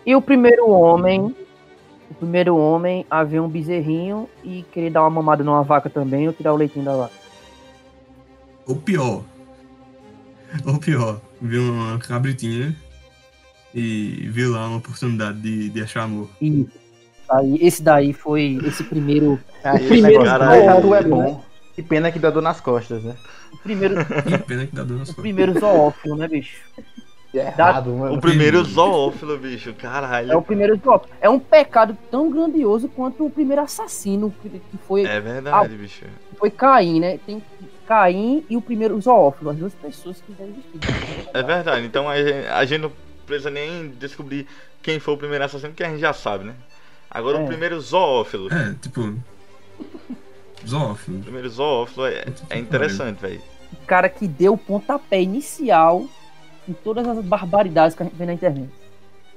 [0.07, 1.35] E o primeiro homem.
[2.11, 6.27] O primeiro homem a ver um bezerrinho e querer dar uma mamada numa vaca também
[6.27, 7.14] ou tirar o leitinho da vaca.
[8.66, 9.25] Ou pior.
[10.64, 12.75] Ou pior, viu uma cabritinha
[13.75, 16.29] e viu lá uma oportunidade de, de achar amor.
[16.40, 16.66] E
[17.31, 19.38] aí, esse daí foi esse primeiro.
[19.64, 20.64] Ah, esse Primeiro caralho.
[20.64, 21.45] tatu é bom.
[21.75, 23.14] Que pena que dá dor nas costas, né?
[23.53, 25.23] O primeiro, Que pena que dá dor nas o costas.
[25.23, 26.57] primeiro zoófilo, né, bicho?
[27.38, 28.14] É errado, mano.
[28.16, 29.72] O primeiro zoófilo, bicho.
[29.75, 30.33] Caralho.
[30.33, 31.12] É o primeiro zoófilo.
[31.20, 36.05] É um pecado tão grandioso quanto o primeiro assassino que foi, É verdade, bicho.
[36.31, 37.18] que foi Caim, né?
[37.27, 37.42] Tem
[37.87, 41.29] Caim e o primeiro zoófilo, as duas pessoas que devem existir.
[41.35, 41.87] É verdade.
[41.87, 42.92] Então a gente, a gente não
[43.27, 44.46] precisa nem descobrir
[44.83, 46.55] quem foi o primeiro assassino, que a gente já sabe, né?
[47.11, 47.42] Agora É.
[47.42, 48.53] o primeiro zoófilo.
[48.53, 49.14] É, tipo.
[50.66, 51.18] Zoófilo.
[51.18, 53.40] O primeiro zoófilo é, é interessante, velho.
[53.83, 56.07] O cara que deu o pontapé inicial
[56.69, 58.71] em todas as barbaridades que a gente vê na internet.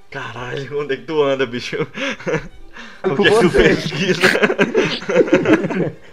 [0.09, 1.77] Caralho, onde é que tu anda, bicho?
[3.03, 4.21] O Por que é que tu pesquisa?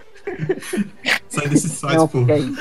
[1.29, 2.25] Sai desse site, Não, pô.
[2.29, 2.57] é isso.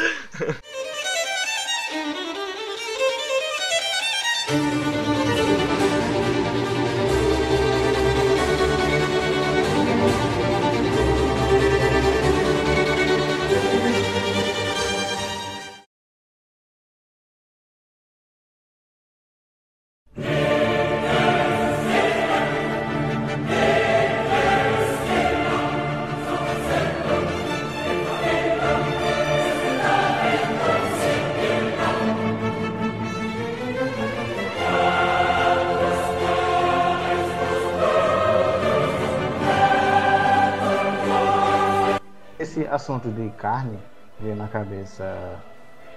[43.12, 43.78] De carne
[44.20, 45.04] veio na cabeça.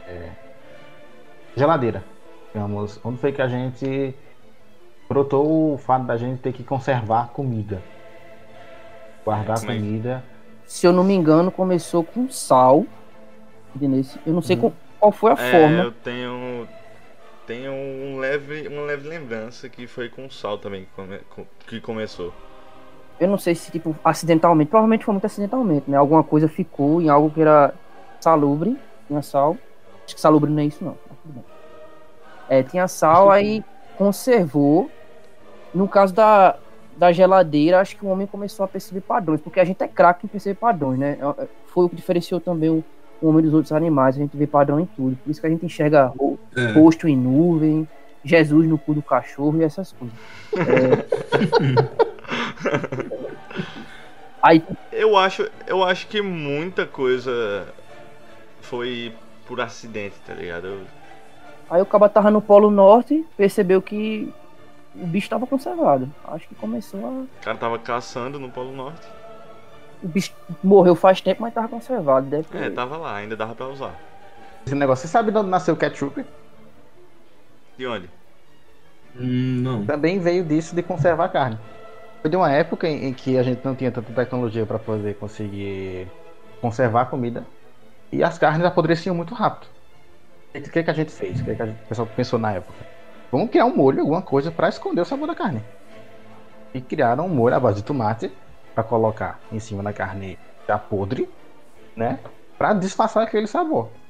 [0.06, 0.30] é,
[1.56, 2.02] geladeira.
[2.52, 4.14] Digamos, onde foi que a gente
[5.08, 7.82] brotou o fato da gente ter que conservar comida?
[9.24, 10.24] Guardar é comida.
[10.66, 12.84] Se eu não me engano, começou com sal.
[13.80, 15.82] Eu não sei com- qual foi a É, forma.
[15.84, 16.68] eu tenho.
[17.46, 21.80] Tenho um leve, uma leve lembrança que foi com sal também que, come- com- que
[21.80, 22.32] começou.
[23.20, 24.68] Eu não sei se, tipo, acidentalmente.
[24.70, 25.96] Provavelmente foi muito acidentalmente, né?
[25.96, 27.74] Alguma coisa ficou em algo que era
[28.20, 28.76] salubre,
[29.06, 29.56] tinha sal.
[30.04, 30.96] Acho que salubre não é isso, não.
[31.24, 31.44] bem.
[32.48, 33.62] É, tinha sal, aí
[33.96, 34.90] conservou.
[35.74, 36.56] No caso da,
[36.96, 40.24] da geladeira, acho que o homem começou a perceber padrões, porque a gente é craque
[40.26, 41.18] em perceber padrões, né?
[41.20, 42.82] É- é- Foi o que diferenciou também o,
[43.20, 44.16] o homem dos outros animais.
[44.16, 45.16] A gente vê padrão em tudo.
[45.16, 46.12] Por isso que a gente enxerga
[46.56, 47.86] É, rosto em nuvem,
[48.24, 50.16] Jesus no cu do cachorro e essas coisas.
[52.14, 52.17] É.
[54.42, 54.62] Aí
[54.92, 57.66] Eu acho, eu acho que muita coisa
[58.60, 59.14] foi
[59.46, 60.66] por acidente, tá ligado?
[60.66, 60.86] Eu-
[61.70, 64.32] Aí o cara tava no Polo Norte, percebeu que
[64.94, 66.10] o bicho tava conservado.
[66.24, 67.08] Acho que começou a.
[67.10, 69.06] o cara tava caçando no Polo Norte.
[70.02, 72.26] O bicho morreu faz tempo, mas tava conservado.
[72.26, 72.62] Deve ter.
[72.62, 73.94] É, tava lá, ainda dava pra usar.
[74.64, 75.06] Esse negócio.
[75.06, 76.24] Você sabe de onde nasceu o ketchup?
[77.76, 78.08] De onde?
[79.16, 79.84] hum, não.
[79.84, 81.58] Também veio disso de conservar carne.
[82.22, 85.14] Foi de uma época em, em que a gente não tinha tanta tecnologia para poder
[85.18, 86.12] conseguir
[86.60, 87.50] conservar a comida.
[88.12, 89.70] E as carnes apodreciam muito rápido.
[90.56, 91.40] O que, que a gente fez?
[91.40, 92.88] O que, que a gente- o pessoal pensou na época?
[93.32, 95.66] Vamos criar um molho, alguma coisa para esconder o sabor da carne.
[96.74, 98.38] E criaram um molho à base de tomate
[98.74, 101.34] para colocar em cima da carne já podre,
[101.96, 102.22] né?
[102.58, 104.00] Para disfarçar aquele sabor.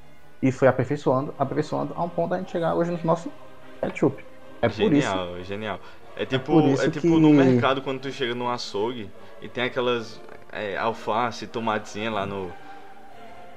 [0.42, 3.36] E foi aperfeiçoando, aperfeiçoando a um ponto da gente chegar hoje no nosso
[3.82, 4.26] ketchup.
[4.62, 5.80] É por isso genial, genial.
[6.18, 9.08] É tipo, é isso tipo que- no mercado quando tu chega num açougue
[9.40, 10.20] e tem aquelas
[10.52, 12.50] é, alface, tomatezinha lá no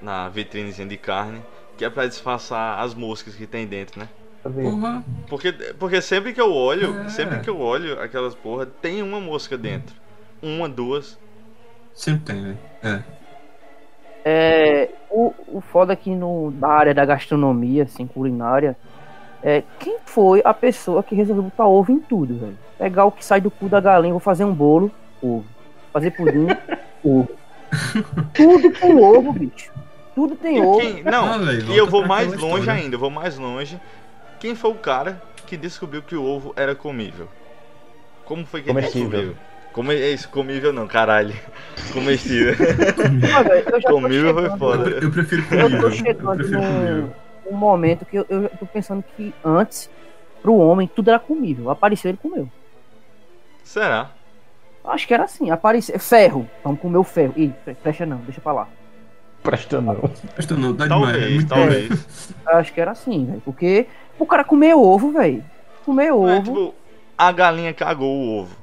[0.01, 1.41] na vitrinezinha de carne,
[1.77, 4.09] que é pra disfarçar as moscas que tem dentro, né?
[4.43, 7.09] Porra, Porque, porque sempre que eu olho, É.
[7.09, 9.95] sempre que eu olho aquelas porra, tem uma mosca dentro.
[10.41, 11.19] Uma, duas.
[11.93, 12.59] sempre tem, velho.
[12.83, 13.03] É.
[14.23, 18.75] É, o, o foda aqui no, na área da gastronomia, assim, culinária,
[19.43, 22.57] é quem foi a pessoa que resolveu botar ovo em tudo, velho?
[22.77, 25.45] Pegar o que sai do cu da galinha, vou fazer um bolo, ovo.
[25.93, 26.47] Fazer pudim,
[27.03, 27.29] ovo.
[28.33, 29.71] Tudo tem ovo, bicho.
[30.15, 30.79] Tudo tem E ovo.
[30.79, 31.37] quem- não, Ah,
[31.69, 32.73] e eu vou mais longe história.
[32.81, 33.79] ainda, eu vou mais longe.
[34.39, 37.27] Quem foi o cara que descobriu que o ovo era comível?
[38.25, 39.35] Como foi que ele descobriu?
[39.73, 40.27] Como é isso?
[40.29, 41.33] Comível não, caralho.
[41.93, 42.55] Comestível.
[43.33, 44.89] Ah, eu Comível foi foda.
[44.89, 45.81] Eu, eu prefiro Eu comível.
[45.87, 47.13] Eu chegando prefiro comível.
[47.51, 49.89] Num momento que eu, eu tô pensando que antes,
[50.41, 51.69] pro homem, tudo era comível.
[51.69, 52.49] Apareceu, ele comeu.
[53.63, 54.11] Será?
[54.83, 55.99] Acho que era assim, aparecer.
[55.99, 56.49] Ferro.
[56.63, 57.33] Vamos comer o ferro.
[57.37, 58.67] Ih, pre- presta não, deixa pra lá.
[59.43, 59.95] Presta não.
[60.35, 61.15] Presta não, tá demais.
[61.15, 62.33] é Talvez, talvez.
[62.45, 63.41] Acho que era assim, velho.
[63.45, 63.87] Porque
[64.17, 65.43] o cara comer ovo, velho.
[65.85, 66.75] Comer Não ovo, é, tipo,
[67.17, 68.55] a galinha cagou o ovo.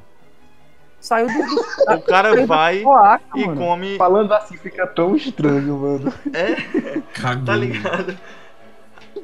[1.01, 1.33] saiu do.
[1.95, 3.61] O cara vai cloaca, e mano.
[3.61, 3.97] come.
[3.97, 6.13] Falando assim fica tão estranho, mano.
[6.35, 7.45] É, Cagou.
[7.47, 8.19] tá ligado?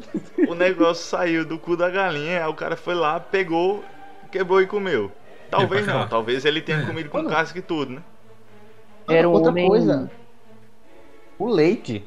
[0.45, 3.85] O negócio saiu do cu da galinha, aí o cara foi lá, pegou,
[4.31, 5.11] quebrou e comeu.
[5.51, 6.83] Talvez É, não, talvez ele tenha É.
[6.83, 8.03] comido com casca e tudo, né?
[9.09, 9.67] Era um Outra homem.
[9.69, 10.11] coisa.
[11.39, 12.05] O leite.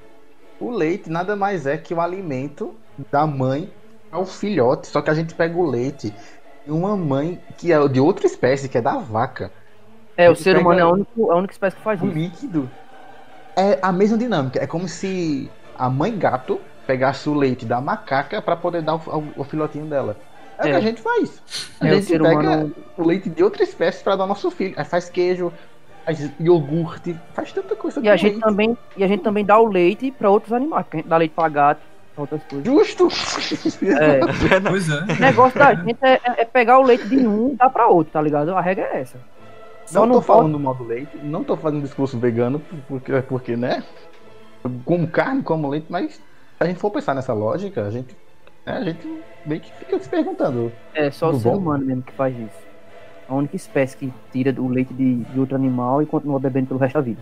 [0.60, 2.76] O leite nada mais é que o alimento
[3.12, 3.72] da mãe
[4.12, 4.88] ao filhote.
[4.88, 6.14] Só que a gente pega o leite
[6.66, 9.52] de uma mãe que é de outra espécie, que é da vaca.
[10.16, 12.14] É, o ser humano é a única, a única espécie que faz O isso.
[12.14, 12.72] líquido
[13.56, 14.60] é a mesma dinâmica.
[14.64, 19.02] É como se a mãe gato pegasse o leite da macaca para poder dar ao,
[19.08, 20.16] ao- ao filhotinho dela.
[20.58, 20.72] É, o É.
[20.72, 21.42] que a gente faz.
[21.80, 24.50] A É, o gente pega humano- o leite de outra espécie para dar ao nosso
[24.50, 24.74] filho.
[24.78, 25.52] Aí faz queijo,
[26.06, 28.44] faz iogurte, faz tanta coisa E a gente leite.
[28.44, 31.18] também, e a gente também dá o leite pra outros animais, porque a gente dá
[31.18, 31.82] leite pra gato,
[32.16, 32.66] pra outras coisas.
[32.66, 33.08] Justo!
[33.86, 34.20] É,
[34.70, 35.04] Pois é.
[35.14, 38.14] o negócio da gente é, é pegar o leite de um e dar pra outro,
[38.14, 38.56] tá ligado?
[38.56, 39.18] A regra é essa.
[39.86, 43.22] Só não não tô pode- falando mal do leite, não tô fazendo discurso vegano, porque,
[43.22, 43.84] porque né?
[44.84, 46.20] Como carne, como leite, mas
[46.60, 48.16] a gente for pensar nessa lógica, a gente,
[48.66, 50.72] né, a gente meio que fica se perguntando.
[50.94, 51.58] É só o ser bom?
[51.58, 52.68] humano mesmo que faz isso.
[53.30, 56.80] A única espécie que tira o leite de, de outro animal e continua bebendo pelo
[56.80, 57.22] resto da vida.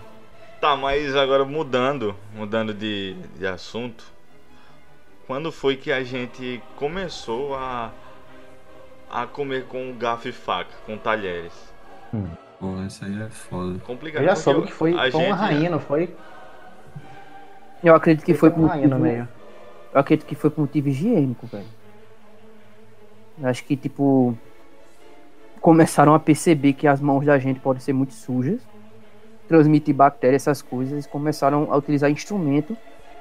[0.62, 4.04] Tá, mas agora mudando, mudando de, de assunto,
[5.28, 7.92] quando foi que a gente começou a,
[9.12, 11.54] a comer com garfo e faca, com talheres?
[12.60, 13.80] Pô, isso aí é foda.
[13.80, 14.24] Complicado.
[14.24, 16.16] Eu já soube que foi, a foi uma rainha, não foi?
[17.86, 19.28] Eu acredito que foi por rainha no motivo, meio.
[19.94, 21.66] eu acredito que foi por motivo higiênico, velho.
[23.40, 24.36] Eu acho que, tipo,
[25.62, 28.60] começaram a perceber que as mãos da gente podem ser muito sujas,
[29.48, 32.76] transmitir bactérias, essas coisas, e começaram a utilizar instrumento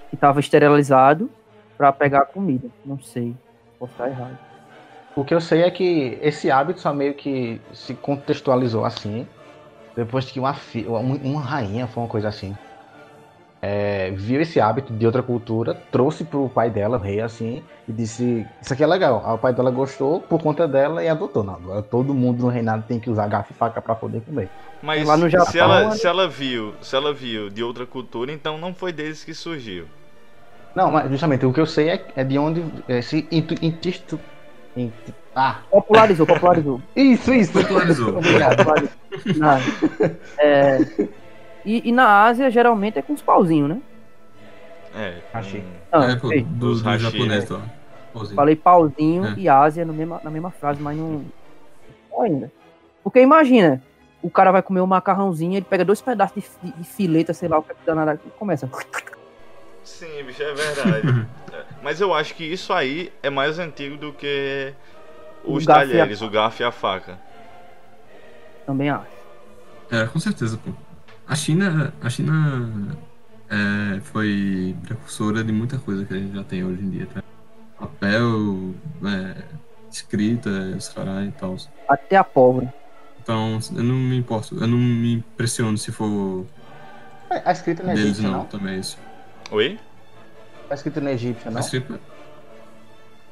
[0.08, 1.30] que estava esterilizado
[1.76, 2.68] pra pegar a comida.
[2.86, 3.34] Não sei,
[3.78, 4.38] posso estar errado.
[5.14, 9.28] O que eu sei é que esse hábito só meio que se contextualizou assim,
[9.94, 10.56] depois que uma,
[11.22, 12.56] uma rainha, foi uma coisa assim,
[13.66, 17.92] é, viu esse hábito de outra cultura, trouxe pro pai dela, o rei, assim, e
[17.92, 19.22] disse: Isso aqui é legal.
[19.24, 21.42] Aí o pai dela gostou por conta dela e adotou.
[21.42, 24.50] Não, agora todo mundo no reinado tem que usar garfo e faca pra poder comer.
[24.82, 25.90] Mas Lá no Japão, se, ela, né?
[25.92, 29.86] se ela viu, se ela viu de outra cultura, então não foi deles que surgiu.
[30.74, 34.20] Não, mas justamente o que eu sei é, é de onde esse intu, intisto,
[34.76, 36.80] inti- ah, Popularizou, popularizou.
[36.94, 37.52] isso, isso.
[37.52, 38.08] Popularizou.
[38.18, 38.56] Obrigado.
[38.58, 38.96] popularizou.
[39.36, 39.58] Na-
[40.38, 40.78] é,
[41.64, 43.80] e, e na Ásia, geralmente, é com os pauzinhos, né?
[44.94, 45.18] É.
[45.32, 45.60] Achei.
[45.60, 47.62] hum, Ah, é, pô, do, Dos do hashi, japonês lá.
[48.12, 48.36] Pôzinho.
[48.36, 49.34] Falei pauzinho É.
[49.36, 51.24] e Ásia no mesma, na mesma frase, mas não.
[52.20, 52.50] Ainda.
[53.02, 53.82] Porque imagina,
[54.22, 57.48] o cara vai comer um macarrãozinho, ele pega dois pedaços de, de, de fileta, sei
[57.48, 58.70] lá, o que é que danado, e começa.
[59.82, 61.26] Sim, bicho, é verdade.
[61.54, 64.74] É, Mas eu acho que isso aí é mais antigo do que
[65.44, 67.16] O os garfo a talheres, o garfo e a faca.
[68.66, 69.06] Também acho.
[69.88, 70.72] É, com certeza, pô.
[71.26, 72.96] A China, a China
[73.48, 77.22] é, foi precursora de muita coisa que a gente já tem hoje em dia, tá?
[77.78, 79.42] Papel, é,
[79.90, 81.56] escrita, os caras e tal.
[81.88, 82.72] Até a pólvora.
[83.22, 86.44] Então, eu não me importo, eu não me impressiono se for
[87.30, 88.44] A escrita não é deles egípcia, não, não?
[88.46, 88.98] também isso.
[89.50, 89.78] Oi?
[90.68, 91.60] A escrita não é egípcia, A não?
[91.60, 92.00] escrita...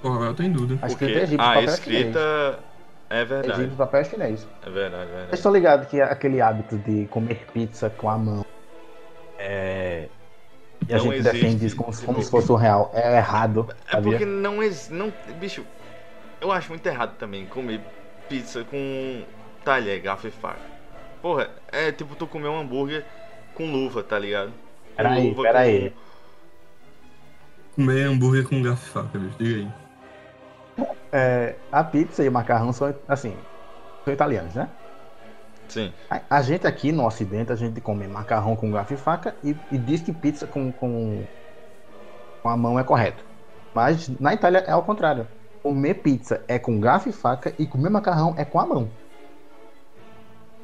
[0.00, 0.78] Porra, eu tô em dúvida.
[0.82, 2.58] A escrita é egípcia, A papel é escrita
[3.20, 3.60] é verdade.
[3.60, 4.48] Egípcio, papel é chinês.
[4.64, 5.34] É verdade, é Vocês verdade.
[5.36, 8.44] estão ligados que aquele hábito de comer pizza com a mão
[9.38, 10.08] é.
[10.88, 12.90] E a Não gente existe, defende isso como, se- como tipo- se fosse um real.
[12.92, 14.10] É errado, É sabia?
[14.12, 14.68] porque não é.
[14.90, 15.64] Não, bicho,
[16.40, 17.80] eu acho muito errado também comer
[18.28, 19.22] pizza com
[19.64, 20.58] talher, garfo e faca.
[21.20, 23.04] Porra, é tipo tu comer um hambúrguer
[23.54, 24.48] com luva, tá ligado?
[24.50, 25.92] Com Peraí, luva, peraí.
[27.76, 29.68] Comer hambúrguer com garfo e faca, bicho, diga aí.
[31.14, 33.46] É, a pizza e o macarrão são, assim,
[34.04, 34.76] são italianos, né?
[35.68, 35.92] Sim.
[36.10, 39.50] A, a gente aqui no ocidente, a gente come macarrão com garfo e faca e,
[39.70, 41.28] e diz que pizza com, com,
[42.42, 43.24] com a mão é correto.
[43.74, 45.28] Mas na Itália é ao contrário.
[45.62, 48.98] Comer pizza é com garfo e faca e comer macarrão é com a mão.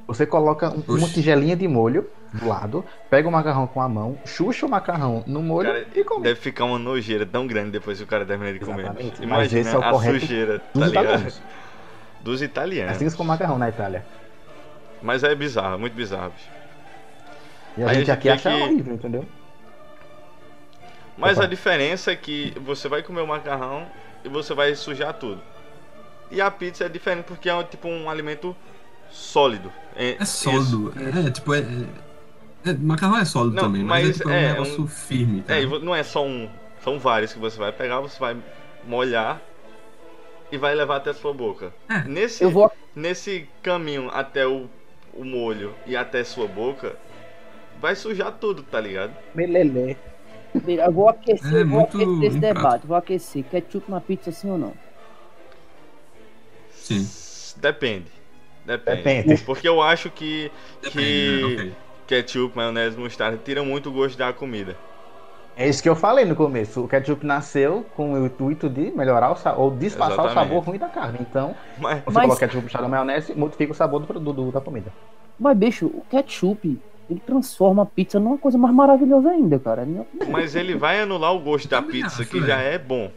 [0.07, 4.19] Você coloca um- uma tigelinha de molho do lado, pega o macarrão com a mão,
[4.27, 6.23] xuxa o macarrão no molho Cara, e come.
[6.23, 8.83] Deve ficar uma nojeira tão grande depois que o cara termina de comer.
[8.83, 11.05] Exatamente, mas Imagina esse é o a correto sujeira, Dos tá ligado?
[11.07, 11.43] italianos.
[12.21, 12.97] Dos italianos.
[13.03, 14.05] Assim com macarrão na Itália.
[15.01, 16.49] Mas é bizarro, muito bizarro, bicho.
[17.77, 19.25] E a Aí a gente gente aqui acha que- horrível, entendeu?
[21.17, 21.47] Mas Opa.
[21.47, 23.87] a diferença é que você vai comer o macarrão
[24.25, 25.41] e você vai sujar tudo.
[26.31, 28.55] E a pizza é diferente porque é tipo um alimento
[29.11, 29.73] sólido.
[29.97, 30.51] É isso.
[30.51, 30.93] sólido.
[31.27, 31.61] É, tipo, é.
[31.61, 31.65] é-
[32.65, 35.43] é- macarrão é sólido Não, também, mas, mas é, tipo, é, um negócio firme.
[35.43, 35.57] Tá?
[35.57, 36.49] É, não é só um.
[36.83, 38.37] São vários que você vai pegar, você vai
[38.85, 39.41] molhar
[40.51, 41.73] e vai levar até a sua boca.
[41.89, 42.03] É.
[42.05, 42.71] Nesse, Eu vou.
[42.95, 44.69] nesse caminho até o,
[45.13, 46.97] o molho e até sua boca,
[47.81, 49.15] vai sujar tudo, tá ligado?
[49.35, 49.97] Melelé.
[50.67, 52.87] Eu vou aquecer, É, eu vou aquecer esse debate.
[52.87, 53.45] Vou aquecer.
[53.45, 54.75] Ketchup na pizza sim ou não?
[56.71, 57.07] Sim.
[57.57, 58.11] Depende.
[58.65, 59.03] Depende.
[59.03, 59.45] Depende.
[59.45, 60.51] Porque eu acho que,
[60.83, 61.73] Depende, que né?
[62.09, 64.75] Ketchup, maionese, mostarda tiram muito o gosto da comida.
[65.55, 66.83] É isso que eu falei no começo.
[66.85, 70.49] O ketchup nasceu com o intuito de melhorar o sabor, ou disfarçar o Exatamente.
[70.49, 71.19] sabor ruim da carne.
[71.21, 74.53] Então, Mas você Mas- coloca ketchup puxado na maionese, modifica o sabor do, do- do-
[74.53, 74.91] da comida.
[75.39, 76.81] Mas, bicho, o ketchup,
[77.11, 79.85] ele transforma a pizza numa coisa mais maravilhosa ainda, cara.
[79.85, 83.11] Minha- Mas ele vai anular o gosto da pizza, que já é bom.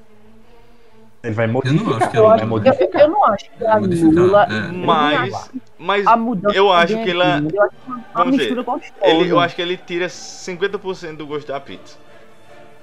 [1.24, 1.98] Ele vai não modificar.
[1.98, 3.02] acho que Eu, ele vai eu, modificar.
[3.02, 4.58] eu não acho que modificar, anula é.
[4.58, 8.06] ele Mas, mas a mudança eu acho que é ela- Eu acho que é uma
[8.14, 8.96] Vamos mistura gostosa.
[9.04, 11.98] ele, eu acho que ele tira 50% do gosto da pizza.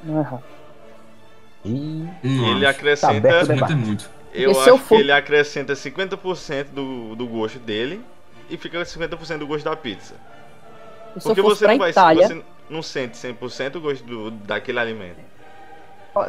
[0.04, 0.44] Não é errado.
[1.64, 3.12] Ih, E Não ele acrescenta.
[3.12, 4.10] Tá aberto o 50 é muito.
[4.32, 8.04] Eu Porque acho eu que ele acrescenta 50% do, do gosto dele
[8.48, 10.14] e fica 50% do gosto da pizza.
[11.16, 14.78] Se eu Porque você não vai Itália, você não sente 100% o gosto do, daquele
[14.78, 15.18] alimento.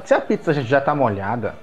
[0.05, 1.55] se a pizza gente, já tá molhada,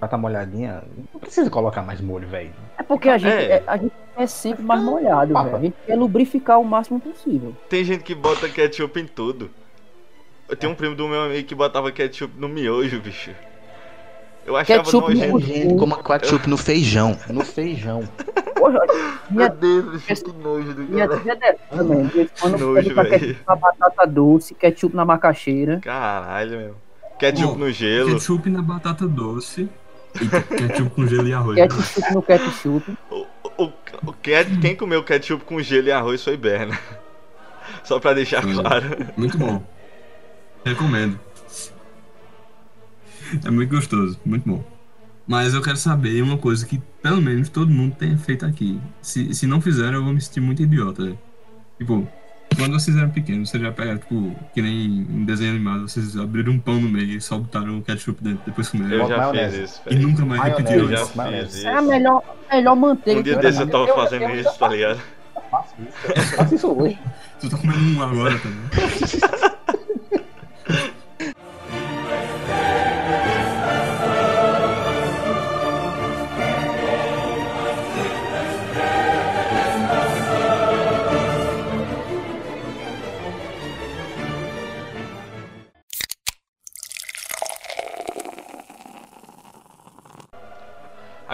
[0.00, 0.82] já tá molhadinha,
[1.12, 2.50] não precisa colocar mais molho, velho.
[2.78, 3.56] é porque a gente É.
[3.56, 5.56] é, a gente é sempre mais molhado, velho.
[5.56, 7.54] A gente quer lubrificar o máximo possível.
[7.68, 9.50] Tem gente que bota ketchup em tudo.
[10.48, 13.30] Eu tenho um primo do meu amigo que botava ketchup no miojo, bicho.
[14.46, 15.40] Eu achava Ketchup no nojento.
[15.46, 17.16] gente como ketchup no feijão.
[17.28, 18.02] No feijão.
[18.58, 18.72] Meu
[19.30, 21.20] minha, Deus, bicho, que nojo do minha cara.
[21.20, 23.18] vez em Quando Nojo, pra velho.
[23.20, 25.78] ketchup na batata doce, ketchup na macaxeira.
[25.80, 26.74] Caralho, meu.
[27.18, 28.12] Ketchup Ó, no gelo.
[28.14, 29.68] Ketchup na batata doce.
[30.12, 31.56] Ketchup com gelo e arroz.
[31.56, 32.96] Ketchup no ketchup.
[33.10, 33.26] O,
[33.64, 33.72] o,
[34.06, 36.78] o ket- quem comeu ketchup com gelo e arroz foi Berna.
[37.84, 38.54] Só pra deixar Hum.
[38.54, 38.84] claro.
[39.16, 39.62] Muito bom.
[40.64, 41.18] Recomendo.
[43.44, 44.64] É muito gostoso, muito bom.
[45.26, 48.80] Mas eu quero saber uma coisa que pelo menos todo mundo tenha feito aqui.
[49.00, 51.04] Se, se não fizeram, eu vou me sentir muito idiota.
[51.04, 51.18] velho.
[51.78, 52.08] Tipo,
[52.56, 56.52] quando vocês eram pequenos, vocês já pegaram, tipo, que nem em desenho animado, vocês abriram
[56.52, 58.92] um pão no meio e só botaram o ketchup dentro, depois comeram.
[58.92, 61.66] Eu já fiz isso, E nunca mais Maionese, repetiram Eu já isso.
[61.66, 62.22] É a melhor,
[62.52, 65.00] melhor manteiga Um dia que desse eu tava fazendo eu- isso, tá ligado?
[65.34, 66.12] Eu faço isso.
[66.14, 66.98] Eu faço isso hoje.
[67.40, 68.60] Tu tá comendo um agora também.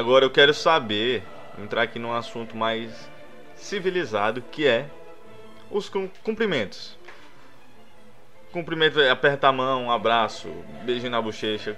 [0.07, 1.24] Agora eu quero saber,
[1.61, 2.92] entrar aqui num assunto mais
[3.57, 4.86] civilizado, que é
[5.68, 6.96] os cum- cumprimentos.
[8.52, 10.48] Cumprimento é apertar a mão, um abraço,
[10.84, 11.76] beijo na bochecha.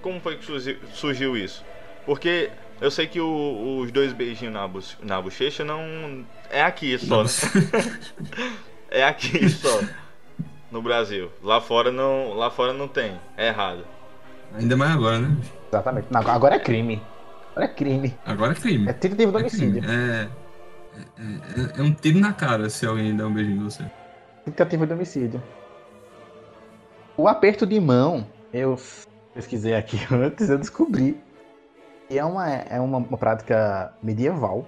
[0.00, 0.46] Como foi que
[0.94, 1.62] surgiu, isso?
[2.06, 2.48] Porque
[2.80, 4.66] eu sei que o- os dois beijinhos na,
[5.02, 6.24] na bochecha não.
[6.48, 7.28] É aqui só, né?
[8.90, 9.82] É aqui só.
[10.70, 11.30] No Brasil.
[11.42, 13.20] Lá fora não, lá fora não tem.
[13.36, 13.84] É errado.
[14.54, 15.36] Ainda mais agora, né?
[15.68, 16.06] Exatamente.
[16.10, 17.02] Agora é crime.
[17.56, 18.14] Agora é crime.
[18.26, 18.88] Agora é crime.
[18.88, 19.90] É tentativa de É, homicídio.
[19.90, 20.28] É,
[20.94, 23.82] é, é- é um tiro na cara se alguém der um beijinho em você.
[24.44, 25.42] Tentativa de homicídio.
[27.16, 28.78] O aperto de mão, eu
[29.34, 31.18] pesquisei aqui antes, eu descobri
[32.08, 34.66] que é uma, é uma, uma prática medieval.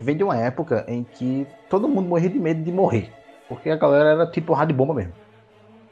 [0.00, 3.12] Vem de uma época em que todo mundo morria de medo de morrer.
[3.48, 5.12] Porque a galera era tipo rádio bomba mesmo.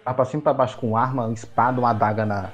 [0.05, 2.51] Tava pra cima e pra baixo com arma, uma espada, uma adaga na.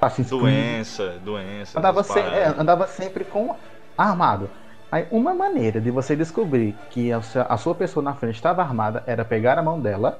[0.00, 1.78] Assim, Doença, doença.
[1.78, 3.54] Andava, se- é, andava sempre com
[3.96, 4.48] armado.
[4.90, 8.62] Aí, uma maneira de você descobrir que a sua, a sua pessoa na frente estava
[8.62, 10.18] armada era pegar a mão dela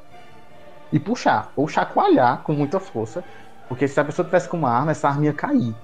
[0.92, 3.24] e puxar, ou chacoalhar com muita força.
[3.68, 5.74] Porque se a pessoa tivesse com uma arma, essa arma ia cair.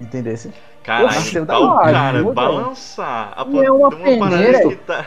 [0.00, 0.52] Entendesse?
[0.82, 3.32] Caralho, da tá cara balançar.
[3.36, 4.76] A E é uma uma peneira.
[4.86, 5.06] tá.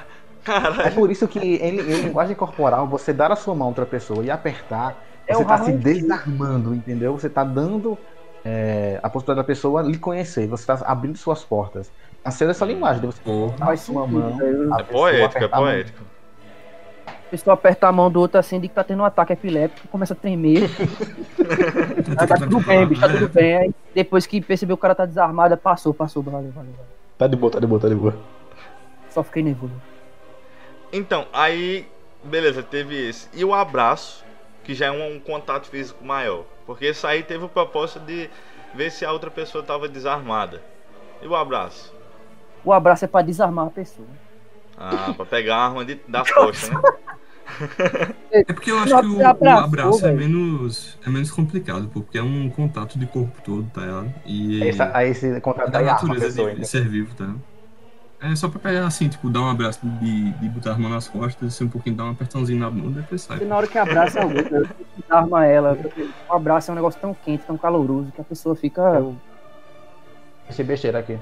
[0.84, 3.86] É por isso que em, em linguagem corporal, você dar a sua mão a outra
[3.86, 4.96] pessoa e apertar,
[5.28, 7.14] É você está se desarmando, entendeu?
[7.14, 7.98] Você está dando
[8.50, 11.92] é, a possibilidade da pessoa lhe conhecer, você está abrindo suas portas.
[12.24, 13.22] Nasceu essa linguagem, de você
[13.58, 14.38] dar a sua mão.
[14.38, 14.74] velho.
[14.74, 16.04] a É poético, é a poético.
[17.30, 20.14] Pessoa aperta a mão do outro assim, de que tá tendo um ataque epiléptico, começa
[20.14, 20.64] a tremer.
[22.18, 23.58] Aí tá tudo bem, bicho, tá tudo bem.
[23.58, 26.86] Aí depois que percebeu que o cara tá desarmado, passou, passou, valeu, valeu, valeu.
[27.18, 28.16] Tá de boa, tá de boa, tá de boa.
[29.10, 29.74] Só fiquei nervoso.
[30.94, 31.86] Então, aí.
[32.24, 33.28] Beleza, teve esse.
[33.34, 34.26] E o abraço,
[34.64, 36.46] que já é um, um contato físico maior.
[36.68, 38.30] Porque esse aí teve o propósito de
[38.76, 40.62] ver se a outra pessoa tava desarmada.
[41.22, 41.96] E o abraço?
[42.64, 44.08] O abraço é pra desarmar a pessoa.
[44.78, 46.82] Ah, pra pegar a arma de, das costas, né?
[48.30, 51.88] É porque eu acho que o, você o abraçou, abraço é menos, é menos complicado,
[51.88, 54.14] pô, porque é um contato de corpo todo, tá ligado?
[54.26, 56.70] E Essa, aí esse é contrato da arma natureza pessoa, de, de então.
[56.70, 57.42] ser vivo, tá ligado?
[58.20, 61.08] É só pra pegar assim, tipo, dar um abraço de, de botar a mão nas
[61.08, 63.40] costas, assim, um pouquinho, dar um apertãozinho na bunda depois sai.
[63.42, 64.70] E na hora que abraça a outra,
[65.08, 65.78] arma ela.
[66.28, 69.06] O abraço é um negócio tão quente, tão caloroso, que a pessoa fica.
[70.50, 71.20] Esse besteira aqui.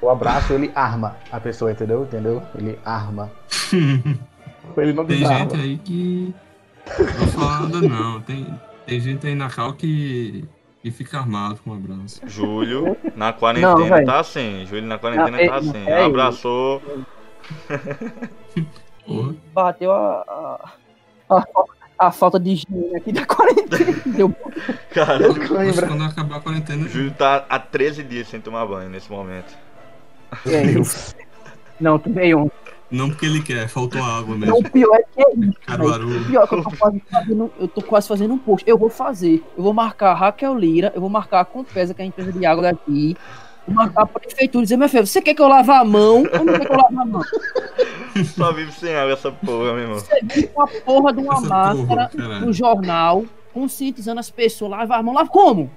[0.00, 2.04] O abraço, ele arma a pessoa, entendeu?
[2.04, 2.42] Entendeu?
[2.54, 3.30] Ele arma.
[4.78, 5.50] Ele não Tem desarma.
[5.50, 6.34] gente aí que.
[6.98, 8.20] Não vou falar nada não.
[8.22, 8.46] Tem,
[8.86, 10.44] tem gente aí na cal que,
[10.84, 12.20] que fica armado com um abraço.
[12.26, 14.06] Júlio, na Não, quarentena velho.
[14.06, 14.66] tá assim.
[14.66, 15.72] Júlio na quarentena Não, é- tá assim.
[15.84, 16.82] não, é Abraçou.
[19.54, 20.60] Bateu a.
[21.30, 21.44] a, a,
[22.06, 23.98] a falta de higiene aqui da quarentena.
[24.04, 24.34] Deu
[24.92, 26.86] Cara, Mas quando acabar a quarentena.
[26.86, 29.56] Júlio tá há 13 dias sem tomar banho nesse momento.
[30.46, 31.14] é isso.
[31.80, 32.50] Não, tomei um.
[32.90, 34.58] Não porque ele quer, faltou água Não, mesmo.
[34.58, 35.58] o pior é que é isso.
[35.66, 36.08] Caruaru.
[36.26, 38.68] pior é que eu tô quase fazendo, eu tô quase fazendo um post.
[38.68, 39.42] Eu vou fazer.
[39.56, 42.32] Eu vou marcar a Raquel Lira, eu vou marcar a Compesa, que é a empresa
[42.32, 43.16] de água daqui.
[43.66, 46.18] Vou marcar a prefeitura e dizer, meu filho, você quer que eu lave a mão
[46.18, 47.22] ou não quer que eu lave a mão?
[48.36, 49.98] Só vive sem água essa porra, meu irmão.
[49.98, 54.96] Você viu uma porra de uma Essa máscara porra, no jornal, conscientizando as pessoas, lava
[54.96, 55.70] a mão, lava como?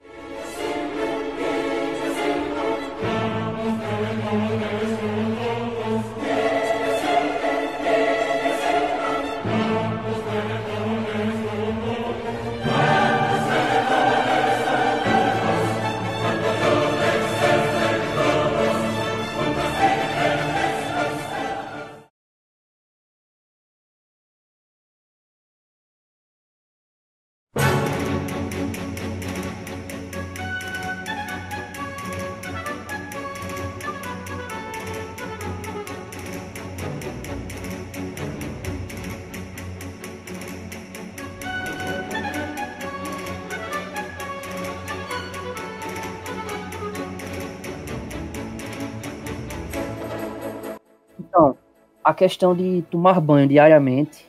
[52.08, 54.26] A questão de tomar banho diariamente,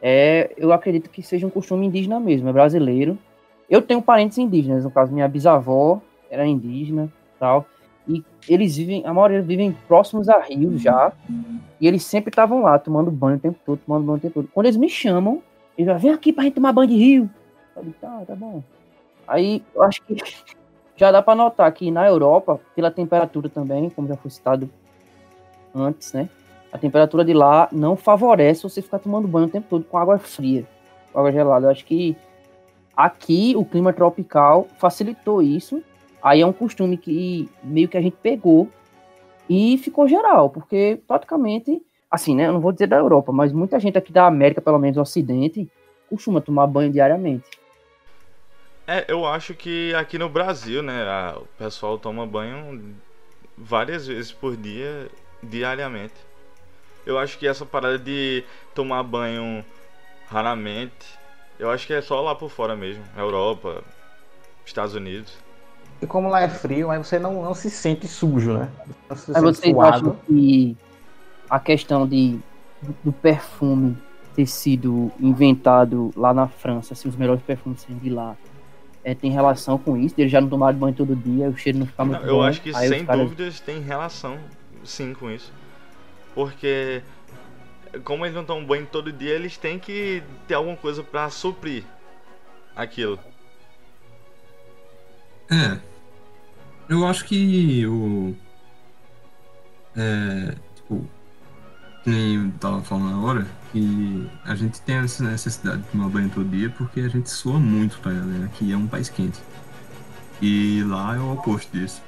[0.00, 3.18] é, eu acredito que seja um costume indígena mesmo, é brasileiro.
[3.68, 6.00] Eu tenho parentes indígenas, no caso, minha bisavó
[6.30, 7.66] era indígena tal.
[8.06, 11.12] E eles vivem, a maioria vivem próximos a rios já.
[11.80, 14.48] E eles sempre estavam lá, tomando banho o tempo todo, tomando banho o tempo todo.
[14.54, 15.42] Quando eles me chamam,
[15.76, 17.30] eles falam, vem aqui pra gente tomar banho de rio.
[17.74, 18.62] Eu digo, tá, tá bom.
[19.26, 20.16] Aí eu acho que
[20.94, 24.70] já dá pra notar que na Europa, pela temperatura também, como já foi citado
[25.74, 26.28] antes, né?
[26.72, 30.18] A temperatura de lá não favorece você ficar tomando banho o tempo todo com água
[30.18, 30.66] fria,
[31.12, 31.66] com água gelada.
[31.66, 32.16] Eu acho que
[32.96, 35.82] aqui o clima tropical facilitou isso.
[36.22, 38.68] Aí é um costume que meio que a gente pegou
[39.50, 42.46] e ficou geral, porque praticamente, assim, né?
[42.46, 45.02] Eu não vou dizer da Europa, mas muita gente aqui da América, pelo menos do
[45.02, 45.68] Ocidente,
[46.08, 47.50] costuma tomar banho diariamente.
[48.86, 52.94] É, eu acho que aqui no Brasil, né, a- o pessoal toma banho
[53.56, 55.08] várias vezes por dia,
[55.42, 56.14] diariamente.
[57.04, 58.44] Eu acho que essa parada de
[58.74, 59.64] tomar banho
[60.28, 61.18] raramente,
[61.58, 63.82] eu acho que é só lá por fora mesmo, Europa,
[64.64, 65.36] Estados Unidos.
[66.00, 68.68] E como lá é frio, aí você não, não se sente sujo, né?
[69.08, 69.88] Não se Mas sente vocês suado.
[69.96, 70.76] acham que
[71.48, 72.38] a questão de,
[73.04, 73.96] do, perfume
[74.34, 78.36] ter sido inventado lá na França, assim, os melhores perfumes serem de lá,
[79.04, 80.14] é, tem relação com isso?
[80.16, 82.42] Eles já não tomaram banho todo dia, o cheiro não fica muito Não, eu bom.
[82.42, 84.38] acho que sem caras- dúvidas tem relação
[84.84, 85.52] sim com isso.
[86.34, 87.02] Porque
[88.04, 91.84] como eles não tomam banho todo dia, eles têm que ter alguma coisa pra suprir
[92.74, 93.18] aquilo.
[95.50, 95.78] É.
[96.88, 98.34] Eu acho que o.
[99.96, 100.54] É.
[100.74, 101.06] Tipo.
[102.02, 106.30] que Nem eu tava falando agora, que a gente tem essa necessidade de tomar banho
[106.30, 108.44] todo dia porque a gente sua muito, tá ligado?
[108.46, 109.38] Aqui é um país quente.
[110.40, 112.02] E lá é o oposto disso.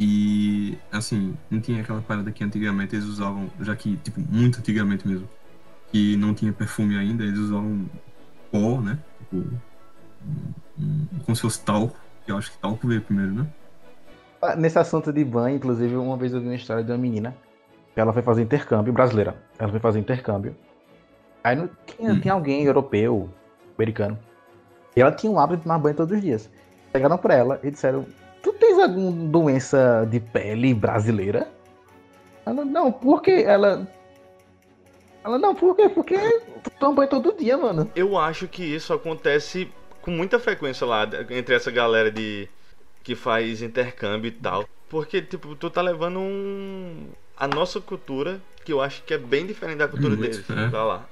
[0.00, 5.06] E, assim, não tinha aquela parada que antigamente eles usavam, já que, tipo, muito antigamente
[5.06, 5.28] mesmo,
[5.90, 7.86] que não tinha perfume ainda, eles usavam
[8.50, 8.98] pó, né?
[9.18, 13.46] Tipo, um- um- como se fosse talco, que eu acho que talco veio primeiro, né?
[14.40, 17.36] Ah, Nesse assunto de banho, inclusive, uma vez eu vi uma história de uma menina
[17.94, 19.36] que ela foi fazer intercâmbio, brasileira.
[19.58, 20.56] Ela foi fazer intercâmbio.
[21.44, 22.20] Aí não tinha, Hum.
[22.20, 23.30] tinha alguém europeu,
[23.76, 24.18] americano.
[24.96, 26.50] E ela tinha o hábito de tomar banho todos os dias.
[26.90, 28.04] Chegaram pra ela e disseram:
[28.82, 31.48] Tens alguma doença de pele brasileira?
[32.44, 33.44] Ela, não, por quê?
[33.46, 33.86] Ela.
[35.24, 35.88] Ela, não, por quê?
[35.88, 36.18] Porque
[36.64, 37.88] tu toma banho todo dia, mano.
[37.94, 39.70] Eu acho que isso acontece
[40.00, 42.48] com muita frequência lá entre essa galera de
[43.04, 44.68] que faz intercâmbio e tal.
[44.88, 47.06] Porque, tipo, tu tá levando um.
[47.36, 50.50] a nossa cultura, que eu acho que é bem diferente da cultura Muito, deles.
[50.50, 50.68] é.
[50.68, 51.06] Vai lá.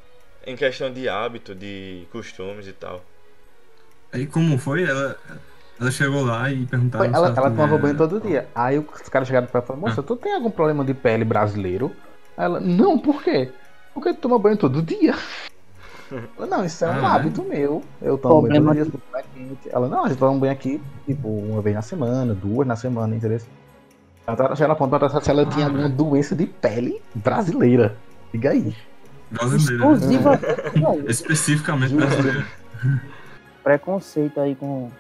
[0.45, 3.05] Em questão de hábito, de costumes e tal.
[4.13, 4.83] Aí como foi?
[4.83, 5.17] Ela,
[5.81, 8.47] ela chegou lá e perguntaram Foi, ela, ela tomava banho todo dia.
[8.55, 11.25] Aí os caras chegaram pra ela e falaram, moça, tu tem algum problema de pele
[11.25, 11.91] brasileiro?
[12.37, 13.51] Aí ela, não, por quê?
[13.95, 15.15] Porque tu toma banho todo dia.
[16.37, 17.05] Ela, não, isso é um Ah, é?
[17.05, 17.85] hábito meu.
[18.03, 19.69] Eu tomo banho todo dia, porque é quente.
[19.71, 23.15] Ela, não, a gente toma banho aqui, tipo, uma vez na semana, duas na semana,
[23.15, 23.41] entendeu?
[24.27, 25.95] Ela tava chegando a ponto de perguntar se ela tinha Ah, alguma né?
[25.95, 27.97] doença de pele brasileira.
[28.33, 28.75] Diga aí.
[29.31, 29.87] Brasileira.
[29.87, 29.93] né?
[29.93, 30.41] Exclusiva.
[31.07, 32.45] Especificamente brasileira.
[33.63, 34.91] Preconceito aí com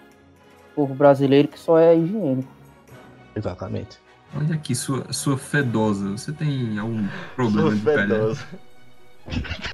[0.81, 2.49] povo brasileiro que só é higiênico.
[3.37, 3.99] Exatamente.
[4.35, 6.11] Olha aqui, sua, sua fedosa.
[6.13, 7.07] Você tem algum
[7.37, 7.97] problema Sou de pele?
[8.03, 8.45] fedoso.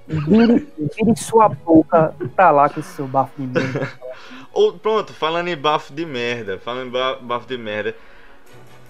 [0.08, 3.88] Vire, vire sua boca pra lá com esse seu bafo de merda.
[4.52, 7.94] Ou, pronto, falando em bafo de merda, falando em ba- bafo de merda,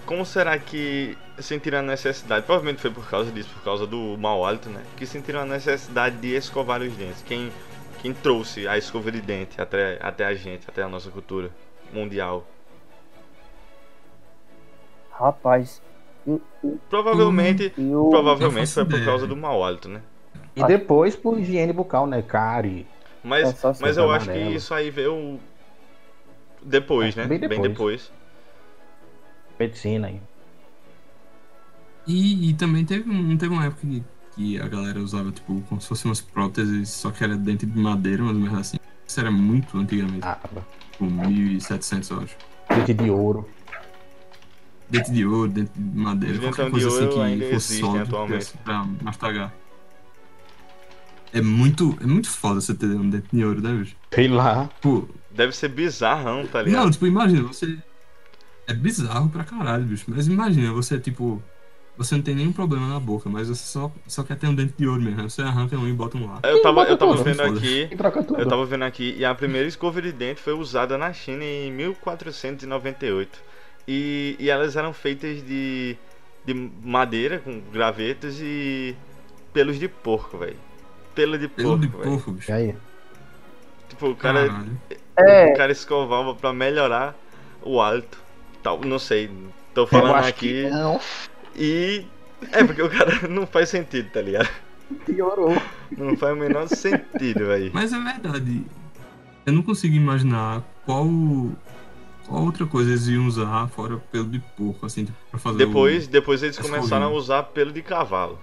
[0.04, 2.46] como será que sentiram a necessidade?
[2.46, 4.80] Provavelmente foi por causa disso, por causa do mau hálito, né?
[4.96, 7.22] Que sentiram a necessidade de escovar os dentes.
[7.26, 7.52] Quem,
[8.00, 11.50] quem trouxe a escova de dente até, até a gente, até a nossa cultura
[11.92, 12.46] mundial?
[15.10, 15.82] Rapaz,
[16.88, 18.10] Provavelmente, eu.
[18.10, 20.02] provavelmente foi por causa do mau hálito, né?
[20.56, 22.22] E depois por higiene bucal, né?
[22.22, 22.86] Cárie.
[23.22, 24.50] Mas, É mas eu acho que amarelo.
[24.54, 25.38] isso aí veio
[26.62, 27.26] depois, É, né?
[27.26, 27.60] bem Bem depois.
[27.60, 28.12] depois.
[29.58, 30.20] medicina aí.
[32.06, 35.80] E, e também teve, um, teve uma época que, que a galera usava, tipo, como
[35.80, 38.76] se fossem umas próteses, só que era dente de madeira, mas merda assim.
[39.16, 40.38] Isso era muito antigamente, Ah,
[40.92, 42.36] tipo, 1700, eu acho.
[42.68, 43.48] dente de ouro.
[44.90, 48.14] Dente de ouro, dente de madeira, qualquer coisa assim que fosse sólido
[48.62, 49.54] pra mastigar.
[51.32, 53.96] É muito, é muito foda você ter um dente de ouro, né, bicho?
[54.12, 54.66] Sei lá.
[54.74, 56.84] Tipo, Deve ser bizarrão, tá ligado?
[56.84, 57.78] não, tipo, imagina, você.
[58.66, 60.04] É bizarro pra caralho, bicho.
[60.08, 61.42] Mas imagina, você, tipo.
[61.96, 64.74] Você não tem nenhum problema na boca, mas você só, só quer ter um dente
[64.76, 65.22] de ouro mesmo.
[65.22, 66.40] Aí Você arranca um e bota um lá.
[66.42, 67.88] Eu tava, eu tava vendo aqui.
[68.38, 71.72] Eu tava vendo aqui, e a primeira escova de dente foi usada na China em
[71.72, 73.38] 1498.
[73.88, 75.96] E, e elas eram feitas de,
[76.44, 78.94] de madeira, com gravetos e
[79.52, 80.56] pelos de porco, velho.
[81.14, 82.50] Pelo de Pelo de porco, porco, bicho.
[82.50, 82.74] E aí?
[83.88, 84.80] Tipo, o cara, Caralho.
[85.16, 87.14] É, o cara escovava pra melhorar
[87.62, 88.18] o hálito.
[88.62, 89.30] Tal, não sei,
[89.72, 90.64] tô Eu falando acho aqui.
[90.64, 91.00] que não.
[91.56, 92.06] E.
[92.52, 94.48] É porque o cara não faz sentido, tá ligado?
[95.04, 95.56] Piorou.
[95.96, 97.70] Não faz o menor sentido, velho.
[97.72, 98.64] Mas é verdade.
[99.44, 101.06] Eu não consigo imaginar qual.
[102.26, 106.08] Qual outra coisa eles iam usar fora pelo de porco, assim, tipo, pra fazer Depois,
[106.08, 108.36] depois eles começaram a usar pelo de cavalo.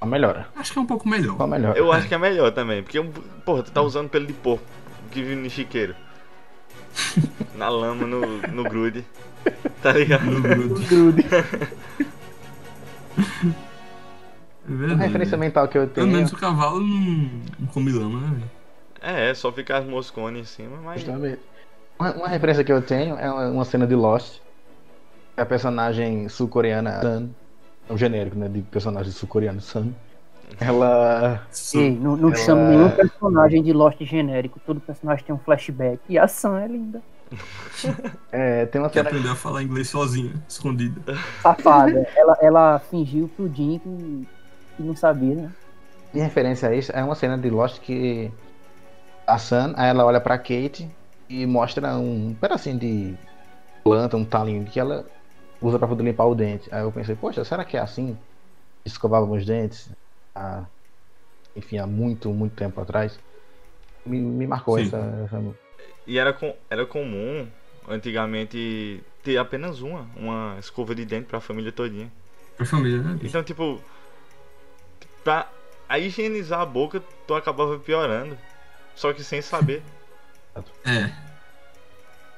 [0.00, 0.48] Só melhora.
[0.56, 0.60] o...
[0.60, 1.36] Acho que é um pouco melhor.
[1.36, 1.78] Só melhora.
[1.78, 3.00] Eu acho que é melhor também, porque,
[3.44, 4.64] porra, tu tá usando pelo de porco
[5.12, 5.94] que vive no chiqueiro.
[7.56, 8.20] Na lama, no,
[8.52, 9.04] no grude.
[9.82, 10.24] Tá ligado?
[10.88, 11.24] Grude.
[14.68, 16.16] É referência mental que eu Pelo tenho.
[16.16, 17.30] menos o cavalo não,
[17.60, 18.50] não come lama, né, velho?
[19.00, 21.02] É, é só ficar as moscones em cima, mas.
[21.02, 21.38] Justamente.
[21.98, 24.40] Uma, uma referência que eu tenho é uma, uma cena de Lost.
[25.36, 27.28] A personagem sul-coreana Sun,
[27.88, 28.48] é um genérico, né?
[28.48, 29.92] De personagem sul-coreano Sun.
[30.58, 31.46] Ela.
[31.74, 34.58] ei, não, não Ela- chama nenhum personagem de Lost genérico.
[34.66, 36.00] Todo personagem tem um flashback.
[36.08, 37.02] E a Sam é linda.
[38.32, 39.08] É, tem uma Que cena.
[39.08, 41.14] aprendeu a falar inglês sozinha, escondida.
[41.42, 42.06] Safada.
[42.16, 44.28] ela, ela fingiu pro Jim que,
[44.76, 45.52] que não sabia, né?
[46.14, 48.30] Em referência a isso, é uma cena de Lost que
[49.26, 50.90] a Sun, aí ela olha pra Kate
[51.28, 53.14] e mostra um pedacinho de
[53.84, 55.04] planta, um talinho que ela
[55.60, 56.72] usa pra poder limpar o dente.
[56.72, 58.14] Aí eu pensei, poxa, será que é assim?
[58.14, 59.90] que Escovávamos os dentes?
[60.36, 60.64] há-
[61.54, 63.18] enfim, há muito, muito tempo atrás.
[64.04, 64.86] Me, me marcou Sim.
[64.86, 65.42] essa, essa.
[66.06, 67.48] E era, com, era comum,
[67.88, 72.10] antigamente, ter apenas uma, uma escova de dente pra família todinha.
[72.56, 73.18] Pra família, né?
[73.22, 73.82] Então, tipo,
[75.24, 75.50] pra
[75.88, 78.36] a higienizar a boca, tu acabava piorando.
[78.94, 79.82] Só que sem saber.
[80.86, 81.12] É.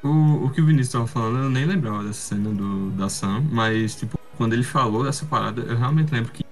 [0.03, 3.45] O, o que o Vinícius tava falando, eu nem lembrava dessa cena do, da Sam,
[3.53, 6.45] mas, tipo, quando ele falou dessa parada, eu realmente lembro que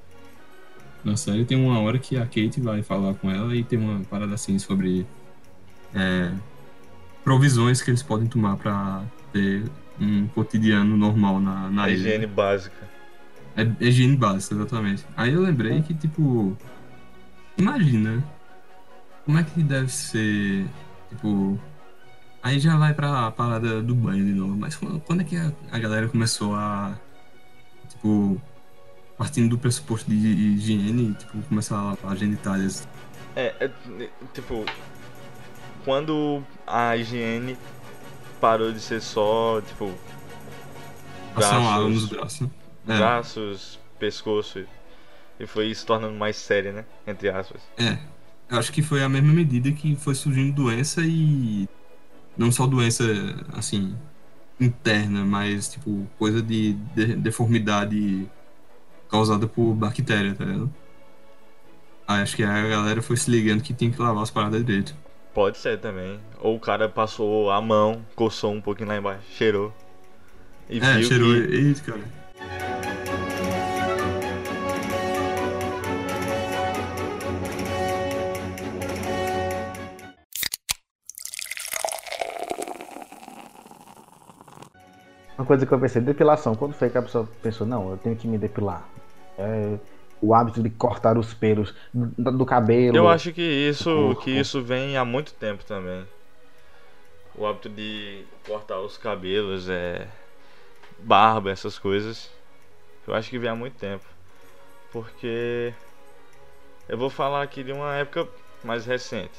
[1.05, 4.05] na série tem uma hora que a Kate vai falar com ela e tem uma
[4.05, 5.07] parada assim sobre
[5.93, 6.33] é,
[7.27, 9.03] provisões que eles podem tomar pra
[9.33, 9.65] ter
[10.01, 11.99] um cotidiano normal na, na ilha.
[11.99, 12.89] higiene básica.
[13.57, 15.05] É, é higiene básica, exatamente.
[15.17, 16.57] Aí eu lembrei que, tipo.
[17.59, 18.23] Imagina.
[19.25, 20.67] Como é que deve ser.
[21.09, 21.59] Tipo.
[22.41, 24.57] Aí já vai pra parada do banho de novo.
[24.57, 26.97] Mas quando quando é que a, a galera começou a.
[27.89, 28.41] Tipo.
[29.19, 32.87] Partindo do pressuposto de higiene, tipo, começar a lavar genitálias.
[33.35, 33.71] É, é,
[34.33, 34.65] tipo,
[35.85, 37.57] quando a higiene
[38.41, 39.93] parou de ser só, tipo,
[41.35, 42.41] Passar uma água nos braços, braços.
[42.41, 42.51] né?
[42.89, 42.99] É.
[42.99, 44.65] braços, pescoço.
[45.39, 46.85] E foi se tornando mais séria, né?
[47.07, 47.61] Entre aspas.
[47.77, 47.99] É,
[48.49, 51.69] eu acho que foi a mesma medida que foi surgindo doença e
[52.37, 53.05] não só doença
[53.55, 53.95] assim
[54.61, 58.27] interna, mas tipo coisa de, de- deformidade
[59.11, 60.75] causada por bactéria, tá ligado?
[62.07, 64.97] Aí acho que a galera foi se ligando que tem que lavar as paradas direito.
[65.37, 66.19] Pode ser também.
[66.41, 69.71] Ou o cara passou a mão, coçou um pouquinho lá embaixo, cheirou.
[70.67, 71.29] E É, viu cheirou.
[71.29, 71.55] que...
[71.55, 73.07] Eita, cara.
[85.39, 86.55] Uma coisa que eu pensei, depilação.
[86.55, 88.89] Quando foi que a pessoa pensou, não, eu tenho que me depilar?
[89.39, 89.77] É,
[90.21, 92.97] o hábito de cortar os pelos do, cabelo.
[92.97, 96.07] Eu acho que isso, que isso vem há muito tempo também.
[97.35, 100.09] O hábito de cortar os cabelos, é
[100.99, 102.31] barba, essas coisas.
[103.07, 104.05] Eu acho que vem há muito tempo.
[104.91, 105.75] Porque
[106.89, 108.27] eu vou falar aqui de uma época
[108.65, 109.39] mais recente.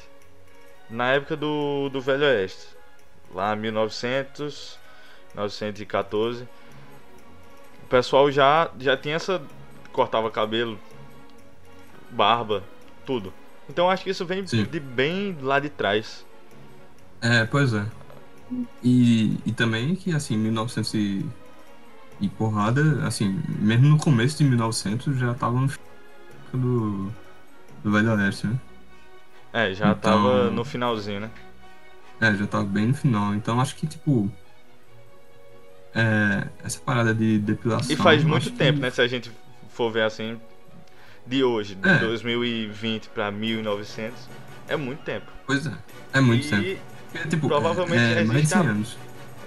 [0.88, 2.76] Na época do, do Velho Oeste.
[3.34, 4.78] Lá em 1900,
[5.34, 6.48] 1914.
[7.82, 9.42] O pessoal já, já tinha essa.
[9.92, 10.78] Cortava cabelo,
[12.10, 12.62] barba,
[13.06, 13.32] tudo.
[13.68, 14.64] Então acho que isso vem Sim.
[14.64, 16.24] de bem lá de trás.
[17.20, 17.84] É, pois é.
[18.82, 21.26] E, e também que, assim, 1900 e,
[22.20, 25.68] e porrada, assim, mesmo no começo de 1900 já tava no
[26.52, 27.12] do,
[27.84, 28.58] do Velho Oeste, né?
[29.52, 31.30] É, já Então- tava no finalzinho, né?
[32.20, 33.34] É, já tava bem no final.
[33.34, 34.30] Então acho que, tipo.
[35.94, 37.90] É, essa parada de depilação.
[37.92, 38.90] E faz muito acho que- tempo, né?
[38.90, 39.30] Se a gente
[39.78, 40.38] for ver assim,
[41.24, 41.98] de hoje, de É.
[42.00, 44.18] 2020 pra 1900,
[44.68, 45.26] é muito tempo.
[45.46, 45.72] Pois é,
[46.14, 46.80] é muito e, tempo.
[47.12, 48.96] Porque, tipo, provavelmente é, é mais de existe 100 a- anos.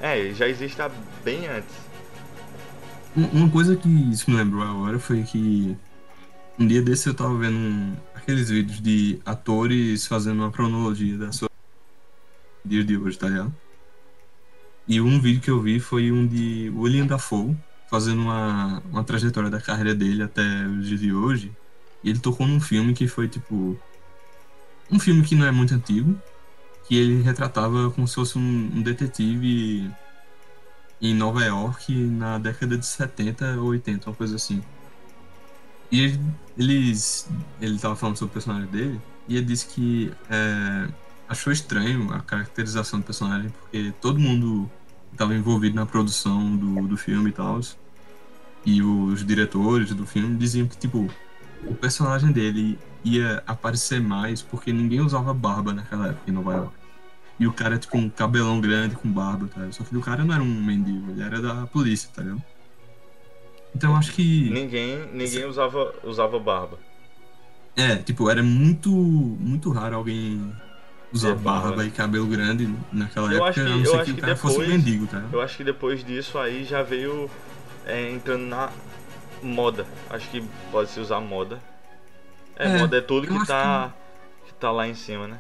[0.02, 0.90] É, já existe há
[1.24, 1.76] bem antes.
[3.16, 5.76] Um- Uma coisa que isso me lembrou agora foi que
[6.58, 11.32] um dia desse eu tava vendo um- aqueles vídeos de atores fazendo uma cronologia da
[11.32, 11.50] sua
[12.64, 13.54] dia de hoje, tá ligado?
[14.88, 17.56] E um vídeo que eu vi foi um de William Dafoe
[17.92, 21.52] fazendo uma, uma trajetória da carreira dele até os dias de hoje.
[22.02, 23.78] E ele tocou num filme que foi tipo.
[24.90, 26.20] Um filme que não é muito antigo,
[26.88, 29.90] que ele retratava como se fosse um, um detetive
[31.02, 34.62] em Nova York na década de 70 ou 80, uma coisa assim.
[35.92, 36.20] E ele,
[36.58, 37.30] eles,
[37.62, 40.88] ele tava falando sobre o personagem dele e ele disse que é,
[41.28, 44.70] achou estranho a caracterização do personagem porque todo mundo
[45.12, 47.60] estava envolvido na produção do, do filme e tal
[48.66, 51.10] e os diretores do filme diziam que tipo
[51.66, 56.74] o personagem dele ia aparecer mais porque ninguém usava barba naquela época em Nova York.
[57.40, 59.72] E o cara, tipo, um cabelão grande com barba, tá?
[59.72, 62.44] Só que o cara não era um mendigo, ele era da polícia, tá ligado?
[63.76, 64.50] Então eu acho que.
[64.50, 66.78] Ninguém, ninguém usava, usava barba.
[67.76, 70.54] É, tipo, era muito, muito raro alguém
[71.12, 71.86] usar Ter barba, né?
[71.86, 74.36] e cabelo grande naquela Eu época, que- a não eu ser que o que cara
[74.36, 75.24] fosse um depois- mendigo, tá?
[75.32, 77.30] Eu acho que depois disso aí já veio
[77.86, 78.70] é, entrando na
[79.42, 79.86] moda.
[80.10, 81.60] Acho que pode se usar moda.
[82.56, 83.92] É, É, moda é tudo que tá,
[84.46, 85.40] que tá lá em cima, né?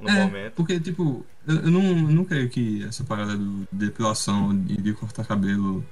[0.00, 0.52] No é, momento.
[0.54, 4.76] porque, tipo, eu, eu não, eu não creio que essa parada do, de depilação e
[4.80, 5.84] de cortar cabelo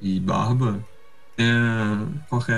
[0.00, 0.82] e barba
[1.36, 2.56] tenha qualquer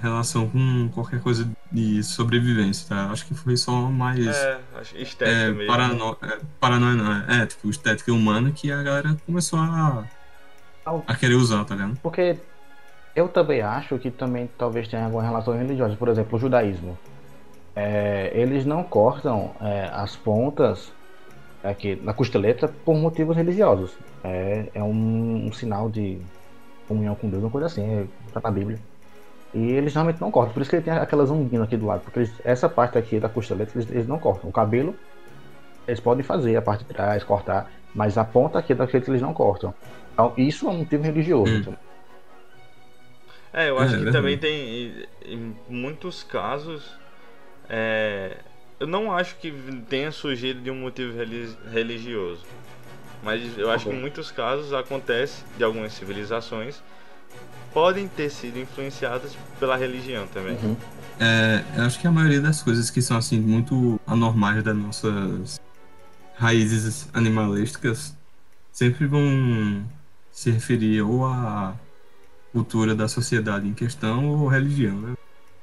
[0.00, 3.10] relação com qualquer coisa de sobrevivência, tá?
[3.10, 5.66] Acho que foi só mais É, acho estética é, mesmo.
[5.66, 6.16] parano...
[6.22, 10.04] é, paranoia, não, é, é, tipo, estética humana que a galera começou a,
[11.06, 11.98] a querer usar, tá ligado?
[12.00, 12.38] Porque
[13.14, 15.96] eu também acho que também talvez tenha alguma relação religiosa.
[15.96, 16.96] Por exemplo, o judaísmo.
[17.74, 20.92] É, eles não cortam é, as pontas
[21.62, 23.92] aqui na costeleta por motivos religiosos.
[24.22, 26.18] É, é um, um sinal de
[26.86, 28.78] comunhão com Deus, uma coisa assim, é, tá na Bíblia.
[29.54, 30.52] E eles realmente não cortam.
[30.52, 32.02] Por isso que ele tem aquelas unguinhas aqui do lado.
[32.02, 34.50] Porque eles- essa parte aqui da costeleta eles, eles não cortam.
[34.50, 34.94] O cabelo
[35.86, 37.70] eles podem fazer a parte de trás, cortar.
[37.94, 39.72] Mas a ponta aqui da costeleta eles não cortam.
[40.12, 41.70] Então, isso é um motivo religioso.
[41.70, 41.74] Hum.
[43.52, 44.16] É, eu É, acho é que verdade.
[44.16, 46.92] também tem, em- muitos casos,
[47.68, 48.36] é,
[48.78, 49.50] eu não acho que
[49.88, 52.44] tenha surgido de um motivo reli- religioso.
[53.26, 56.80] Mas eu acho que em muitos casos acontece de algumas civilizações
[57.74, 60.56] podem ter sido influenciadas pela religião também.
[60.62, 60.76] Uhum.
[61.18, 65.60] É, eu acho que a maioria das coisas que são assim muito anormais das nossas
[66.36, 68.16] raízes animalísticas
[68.72, 69.84] sempre vão
[70.30, 71.74] se referir ou à
[72.52, 75.14] cultura da sociedade em questão ou religião, né?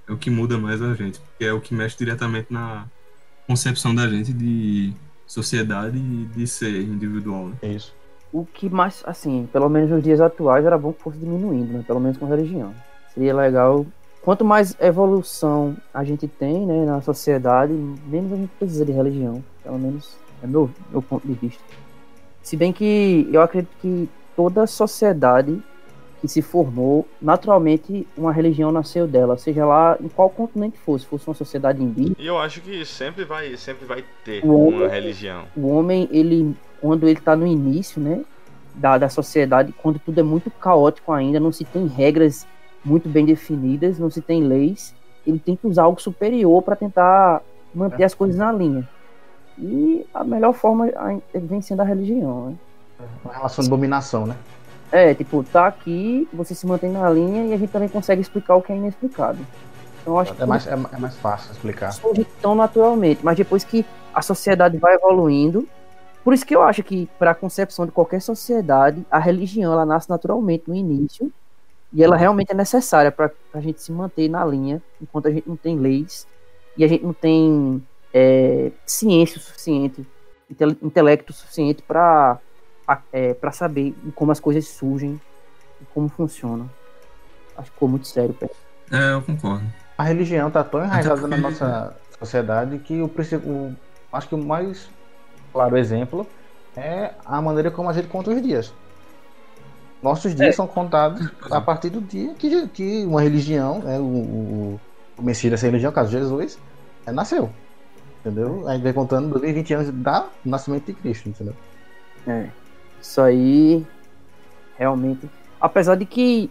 [0.05, 2.86] É o que muda mais a gente, porque é o que mexe diretamente na
[3.47, 4.93] concepção da gente de
[5.26, 7.55] sociedade e de ser individual, né?
[7.61, 7.93] É isso.
[8.32, 11.84] o que mais, assim, pelo menos nos dias atuais, era bom que fosse diminuindo, né?
[11.86, 12.74] Pelo menos com religião.
[13.13, 13.86] Seria legal.
[14.24, 19.43] Quanto mais evolução a gente tem, né, na sociedade, menos a gente precisa de religião.
[19.63, 21.61] Pelo menos é meu, meu ponto de vista.
[22.41, 25.61] Se bem que eu acredito que toda sociedade
[26.24, 31.28] que se formou, naturalmente uma religião nasceu dela, seja lá em qual continente fosse, fosse
[31.28, 32.15] uma sociedade indígena.
[32.17, 35.43] E eu acho que sempre vai, sempre vai ter O homem- uma religião.
[35.53, 38.21] O homem, ele, quando ele está no início, né,
[38.74, 42.47] da, da sociedade, quando tudo é muito caótico ainda, não se tem regras
[42.86, 44.95] muito bem definidas, não se tem leis,
[45.28, 47.41] ele tem que usar algo superior para tentar
[47.76, 48.88] manter as coisas na linha.
[49.59, 50.89] E a melhor forma
[51.34, 52.55] vem sendo a religião, né?
[53.26, 54.38] Uma relação de dominação, né?
[54.96, 58.56] É, tipo, tá aqui, você se mantém na linha e a gente também consegue explicar
[58.58, 59.39] o que é inexplicado.
[60.02, 61.91] Então, eu acho que É mais, é, é mais fácil explicar.
[61.91, 63.84] surge tão naturalmente, mas depois que
[64.14, 65.68] a sociedade vai evoluindo,
[66.24, 69.84] por isso que eu acho que para a concepção de qualquer sociedade, a religião ela
[69.84, 71.32] nasce naturalmente no início
[71.91, 75.50] e ela realmente é necessária para a gente se manter na linha, enquanto a gente
[75.50, 76.28] não tem leis
[76.78, 77.82] e a gente não tem
[78.14, 80.06] é, ciência o suficiente,
[80.48, 82.38] intele- intelecto suficiente para
[82.86, 85.20] para saber como as coisas surgem
[85.82, 86.70] e como funcionam.
[87.58, 88.34] Acho que ficou muito sério.
[88.34, 88.56] Pedro.
[88.92, 89.64] É, eu concordo.
[89.98, 93.06] A religião tá tão enraizada porque- na nossa sociedade que o,
[93.46, 93.76] o-
[94.12, 94.90] acho que o mais
[95.52, 96.28] claro exemplo
[96.76, 98.74] é a maneira como a gente conta os dias.
[100.02, 104.80] Nossos dias são contados a partir do dia que, que uma religião, né, o, o,
[105.18, 106.60] o Messias dessa religião, no caso Jesus,
[107.06, 107.50] é, nasceu.
[108.20, 108.68] Entendeu?
[108.68, 111.54] A gente vai contando 2020 anos da nascimento de Cristo, entendeu?
[112.28, 112.48] É.
[113.04, 113.86] Isso aí
[114.78, 115.30] realmente.
[115.60, 116.49] Apesar de que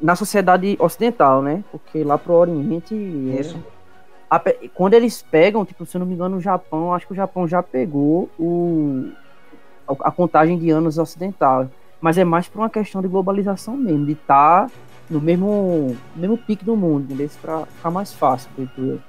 [0.00, 1.64] na sociedade ocidental, né?
[1.72, 2.94] Porque lá pro Oriente.
[2.94, 3.58] Isso.
[4.74, 7.48] Quando eles pegam, tipo, se eu não me engano, o Japão, acho que o Japão
[7.48, 9.10] já pegou o,
[9.88, 11.68] a contagem de anos ocidental.
[12.00, 14.70] Mas é mais por uma questão de globalização mesmo, de estar
[15.10, 17.28] no mesmo, mesmo pique do mundo, entendeu?
[17.42, 19.00] Pra ficar mais fácil, acredito eu.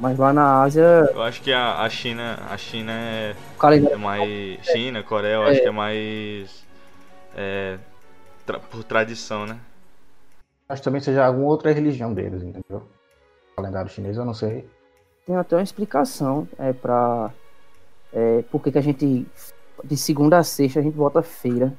[0.00, 3.94] Mas lá na Ásia, Eu acho que a, a China, a China é, o calendário
[3.94, 6.64] é mais China, Coreia, eu acho que é mais
[7.36, 7.78] é,
[8.44, 9.58] tra- por tradição, né?
[10.68, 12.82] Acho que também seja alguma outra religião deles, entendeu?
[13.52, 14.68] O calendário chinês, eu não sei.
[15.26, 17.30] tem até uma explicação é, para
[18.12, 19.26] é, por que que a gente
[19.84, 21.72] de segunda a sexta a gente bota feira.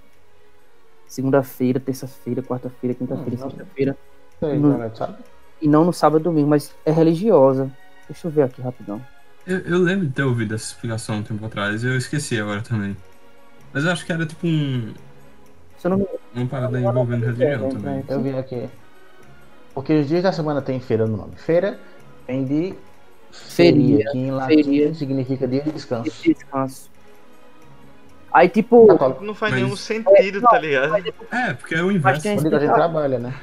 [1.08, 3.98] Segunda-feira, terça-feira, quarta-feira, quinta-feira, Hum, sexta-feira.
[4.40, 4.72] Sei, Não.
[4.78, 5.24] cara, sabe?
[5.62, 7.72] E não no sábado e domingo, mas é religiosa.
[8.10, 9.02] Deixa eu ver aqui rapidão.
[9.48, 12.96] Eu, eu lembro de ter ouvido essa explicação um tempo atrás, eu esqueci agora também.
[13.74, 14.94] Mas eu acho que era tipo um,
[15.84, 18.04] eu não me uma parada envolvendo religião É, também.
[18.08, 18.68] Eu vi aqui.
[19.74, 21.36] Porque os dias da semana tem feira no nome.
[21.36, 21.80] Feira
[22.28, 22.74] vem de
[23.32, 24.94] Feria, feria, que em latim feria.
[24.96, 26.10] significa dia de descanso.
[26.24, 26.90] de descanso.
[28.34, 28.88] Aí, tipo.
[29.22, 30.96] Não faz Mas- nenhum sentido, tá ligado?
[31.32, 32.22] É, porque é o mas inverso.
[32.24, 33.34] tem Onde a gente trabalha, né?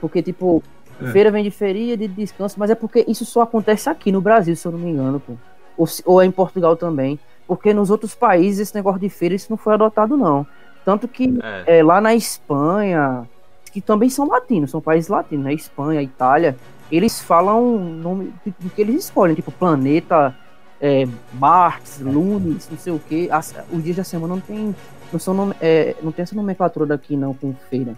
[0.00, 0.62] Porque, tipo,
[1.00, 1.06] É.
[1.12, 4.54] feira vem de feria, de descanso, mas é porque isso só acontece aqui no Brasil,
[4.56, 5.34] se eu não me engano, pô.
[5.76, 7.18] Ou, ou é em Portugal também.
[7.46, 10.46] Porque nos outros países esse negócio de feira isso não foi adotado, não.
[10.84, 11.78] Tanto que É.
[11.78, 13.28] é, lá na Espanha,
[13.72, 15.52] que também são latinos, são países latinos, né?
[15.54, 16.56] Espanha, Itália,
[16.90, 20.34] eles falam o nome do que eles escolhem, tipo planeta,
[20.80, 23.28] é, Marte, Lunes, não sei o que.
[23.72, 24.74] Os dias da semana não tem,
[25.12, 27.94] não são nome- é, não tem essa nomenclatura daqui não com feira.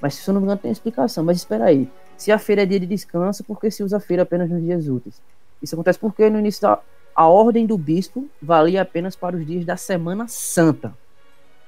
[0.00, 1.22] Mas se eu não me engano tem explicação.
[1.24, 4.22] Mas espera aí, se a feira é dia de descanso, por que se usa feira
[4.22, 5.20] apenas nos dias úteis?
[5.62, 6.78] Isso acontece porque no início da
[7.14, 10.96] a ordem do bispo valia apenas para os dias da Semana Santa.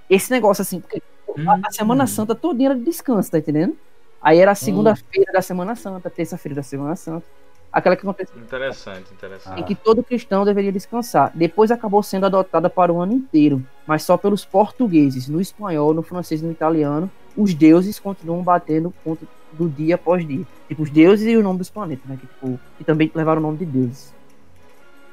[0.09, 1.03] Esse negócio assim, porque
[1.47, 2.07] a, a Semana Hum.
[2.07, 3.77] Santa todinha era de descanso, tá entendendo?
[4.23, 7.27] Aí era a segunda-feira da Semana Santa, terça-feira da Semana Santa.
[7.71, 9.61] Aquela que aconteceu Interessante, interessante.
[9.61, 11.33] em que todo cristão deveria descansar.
[11.35, 15.29] Depois acabou sendo adotada para o ano inteiro, mas só pelos portugueses.
[15.29, 20.27] No espanhol, no francês e no italiano, os deuses continuam batendo ponto do dia após
[20.27, 20.45] dia.
[20.69, 22.17] Tipo, os deuses e o nome dos planetas, né?
[22.21, 24.15] Que, tipo, que também levaram o nome de deuses.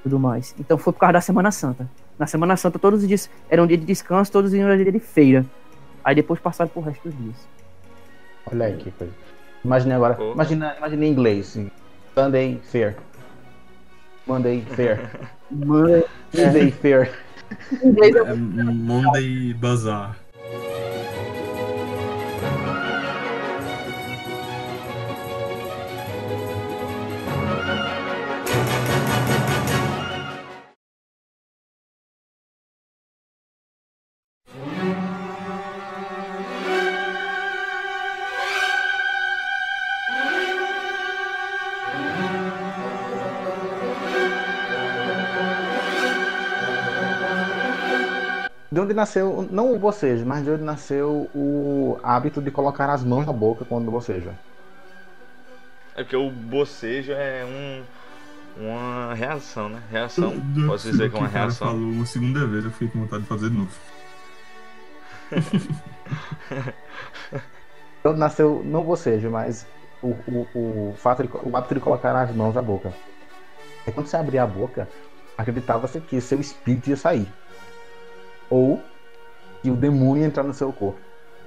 [0.03, 0.55] Tudo mais.
[0.59, 1.89] Então foi por causa da Semana Santa.
[2.17, 4.99] Na Semana Santa, todos os dias eram dia de descanso, todos os dias dia de
[4.99, 5.45] feira.
[6.03, 7.35] Aí depois passaram pro resto dos dias.
[8.51, 9.13] Olha aí que coisa.
[9.63, 10.15] Imagina agora.
[10.15, 10.31] Pô.
[10.33, 11.49] Imagina, imagina em inglês.
[11.49, 11.71] assim.
[12.15, 12.97] Sunday Fair.
[14.27, 15.09] Monday Fair.
[16.31, 17.11] Tuesday Fair.
[17.71, 20.17] É Monday Bazaar.
[48.91, 53.25] Onde nasceu, não o bocejo, mas de onde nasceu o hábito de colocar as mãos
[53.25, 54.33] na boca quando boceja.
[55.95, 57.83] É porque o bocejo é um,
[58.63, 59.81] uma reação, né?
[59.89, 61.67] Reação, Não é posso dizer que é uma reação.
[61.67, 63.71] falou uma segunda vez, eu fiquei com vontade de fazer de novo.
[68.03, 69.65] Onde nasceu, não o bocejo, mas
[70.01, 70.47] o, o,
[70.89, 72.93] o, fato de, o hábito de colocar as mãos na boca.
[73.85, 74.87] É quando você abria a boca,
[75.37, 77.27] acreditava-se que seu espírito ia sair.
[78.51, 78.79] Ou
[79.63, 80.99] que o demônio ia entrar no seu corpo.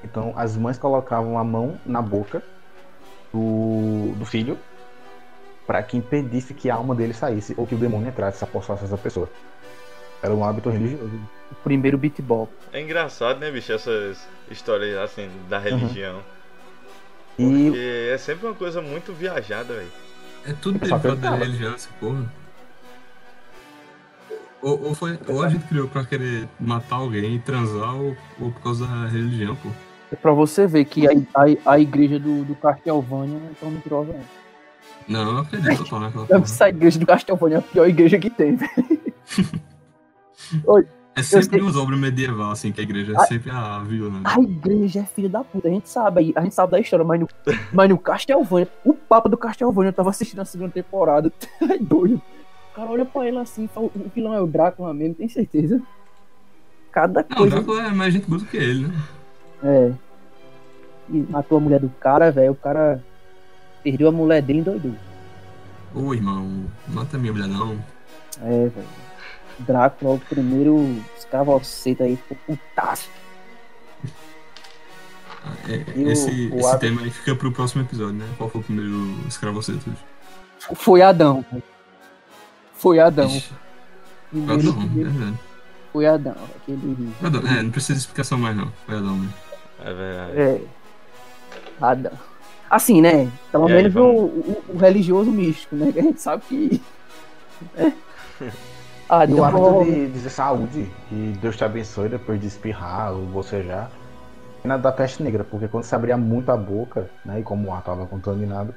[0.02, 2.42] Então as mães colocavam a mão na boca
[3.32, 4.58] do, do filho
[5.66, 8.82] para que impedisse que a alma dele saísse ou que o demônio entrasse, se apossasse
[8.82, 9.28] dessa pessoa.
[10.22, 11.20] Era um hábito religioso.
[11.50, 12.48] O primeiro beatball.
[12.72, 16.20] É engraçado, né, bicho, essas histórias assim da religião.
[17.38, 19.92] E Porque é sempre uma coisa muito viajada, velho.
[20.46, 22.30] É tudo derivado da religião, essa porra.
[24.64, 28.50] Ou, ou, foi, ou a gente criou pra querer matar alguém e transar, ou, ou
[28.50, 29.68] por causa da religião, pô.
[30.10, 33.70] É pra você ver que a, a, a igreja do, do Castelvânia não é tão
[33.70, 34.44] mentirosa, não.
[35.06, 36.40] Não, eu acredito total naquela porra.
[36.40, 38.72] Essa igreja do Castelvânia é a pior igreja que tem, velho.
[41.16, 43.26] É sempre umas obras medievais, assim, que a igreja é Ah.
[43.26, 44.10] sempre a vilã.
[44.10, 44.20] né?
[44.24, 47.20] A igreja é filha da puta, a gente sabe, a gente sabe da história, mas
[47.20, 47.28] no,
[47.72, 52.20] mas no Castelvânia, o Papa do Castelvânia eu tava assistindo a segunda temporada, é doido.
[52.74, 55.80] O cara olha pra ele assim, fala, o vilão é o Drácula mesmo, tem certeza?
[56.90, 57.54] Cada Não, o coisa.
[57.56, 58.94] Drácula é mais gente boa do que ele, né?
[59.62, 59.92] É.
[61.08, 63.02] E matou a mulher do cara, velho, o cara
[63.84, 64.94] perdeu a mulher dele e doidou.
[65.94, 67.78] Ô, irmão, mata minha mulher não.
[68.42, 68.86] É, velho.
[69.60, 73.08] Drácula, o primeiro escravoceta aí, ficou putaço.
[75.68, 78.26] É, E o- esse o esse tema aí fica pro próximo episódio, né?
[78.36, 79.90] Qual foi o primeiro escravoceta?
[80.74, 81.44] Foi Adão.
[82.84, 83.42] Foi Adão.
[84.30, 85.34] Primeiro, Adão, primeiro é
[85.92, 86.36] foi Adão.
[86.56, 87.16] Aquele.
[87.22, 88.72] Adão, é, não precisa de explicação mais não.
[88.86, 89.34] Foi Adão, né?
[89.78, 90.40] É verdade.
[90.40, 90.68] É.
[91.80, 92.12] Adão.
[92.70, 93.30] Assim, né?
[93.52, 94.22] Pelo E aí, menos o, vamos?
[94.26, 95.92] o- o religioso místico, né?
[95.92, 96.82] Que a gente sabe que.
[97.74, 97.92] É.
[99.26, 99.38] E Adão.
[99.40, 103.90] o hábito de dizer saúde, que Deus te abençoe depois de espirrar ou bocejar,
[104.64, 107.72] nada da peste negra, porque quando se abria muito a boca, né, e como o
[107.72, 108.74] ar estava contaminado,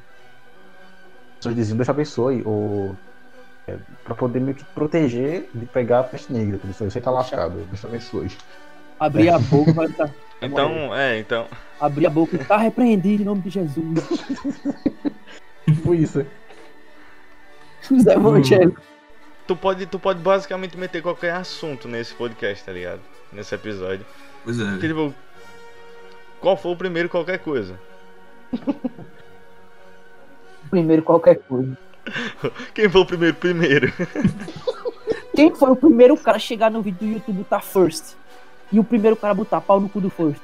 [1.33, 2.95] as pessoas diziam Deus te abençoe, ou
[3.67, 7.79] é, para poder meio que proteger de pegar a peste negra, você tá lascado, Deus
[7.79, 8.31] te abençoe.
[8.99, 10.09] Abrir a boca, vai tá,
[10.41, 11.47] Então, é, então.
[11.79, 13.99] abrir a boca e tá repreendido em nome de Jesus.
[15.65, 16.25] Tipo isso.
[17.91, 18.83] Os evangélicos.
[19.45, 23.01] Tu pode, tu pode basicamente meter qualquer assunto nesse podcast, tá ligado?
[23.31, 24.05] Nesse episódio.
[24.43, 24.71] Pois é.
[24.71, 25.13] Porque, tipo,
[26.39, 27.79] qual foi o primeiro qualquer coisa?
[30.69, 31.77] Primeiro qualquer coisa.
[32.73, 33.93] Quem foi o primeiro primeiro?
[35.35, 38.15] Quem foi o primeiro cara a chegar no vídeo do YouTube botar first?
[38.71, 40.41] E o primeiro cara a botar pau no cu do first?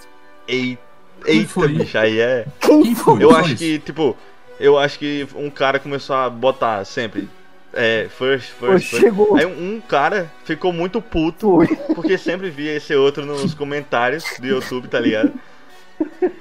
[0.48, 0.78] Ei-
[1.26, 1.68] Eita, foi?
[1.70, 2.46] bicho, aí é.
[2.60, 3.24] Quem foi?
[3.24, 3.58] Eu acho isso.
[3.58, 4.16] que, tipo,
[4.60, 7.30] eu acho que um cara começou a botar sempre.
[7.76, 9.02] É, first, first, first.
[9.04, 9.36] chegou.
[9.36, 11.68] Aí um cara ficou muito puto Foi.
[11.96, 15.34] porque sempre via esse outro nos comentários do YouTube, tá ligado?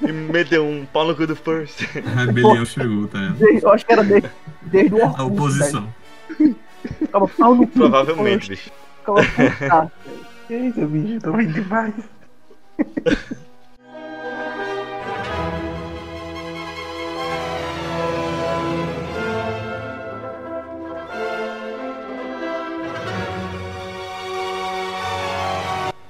[0.06, 1.82] E meteu um pau no cu do first.
[2.16, 3.18] A rebelião chegou, tá?
[3.38, 4.30] Desde- Eu acho que era desde,
[4.62, 5.92] desde o A Orkut, oposição.
[6.38, 6.56] velho.
[6.98, 8.70] Ficava pau no cu Provavelmente, bicho.
[9.04, 9.90] Putaço.
[10.48, 11.94] Que isso, bicho, tô vendo demais.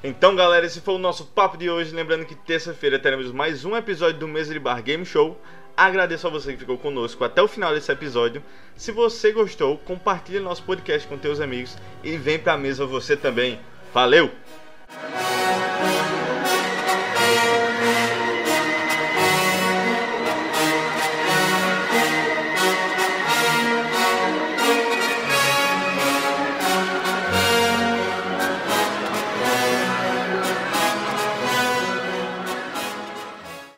[0.04, 1.94] Então, galera, esse foi o nosso papo de hoje.
[1.94, 5.40] Lembrando que terça-feira teremos mais um episódio do Mesa de Bar Game Show.
[5.76, 8.42] Agradeço a você que ficou conosco até o final desse episódio.
[8.76, 13.60] Se você gostou, compartilhe nosso podcast com teus amigos e vem pra mesa você também.
[13.94, 14.30] Valeu!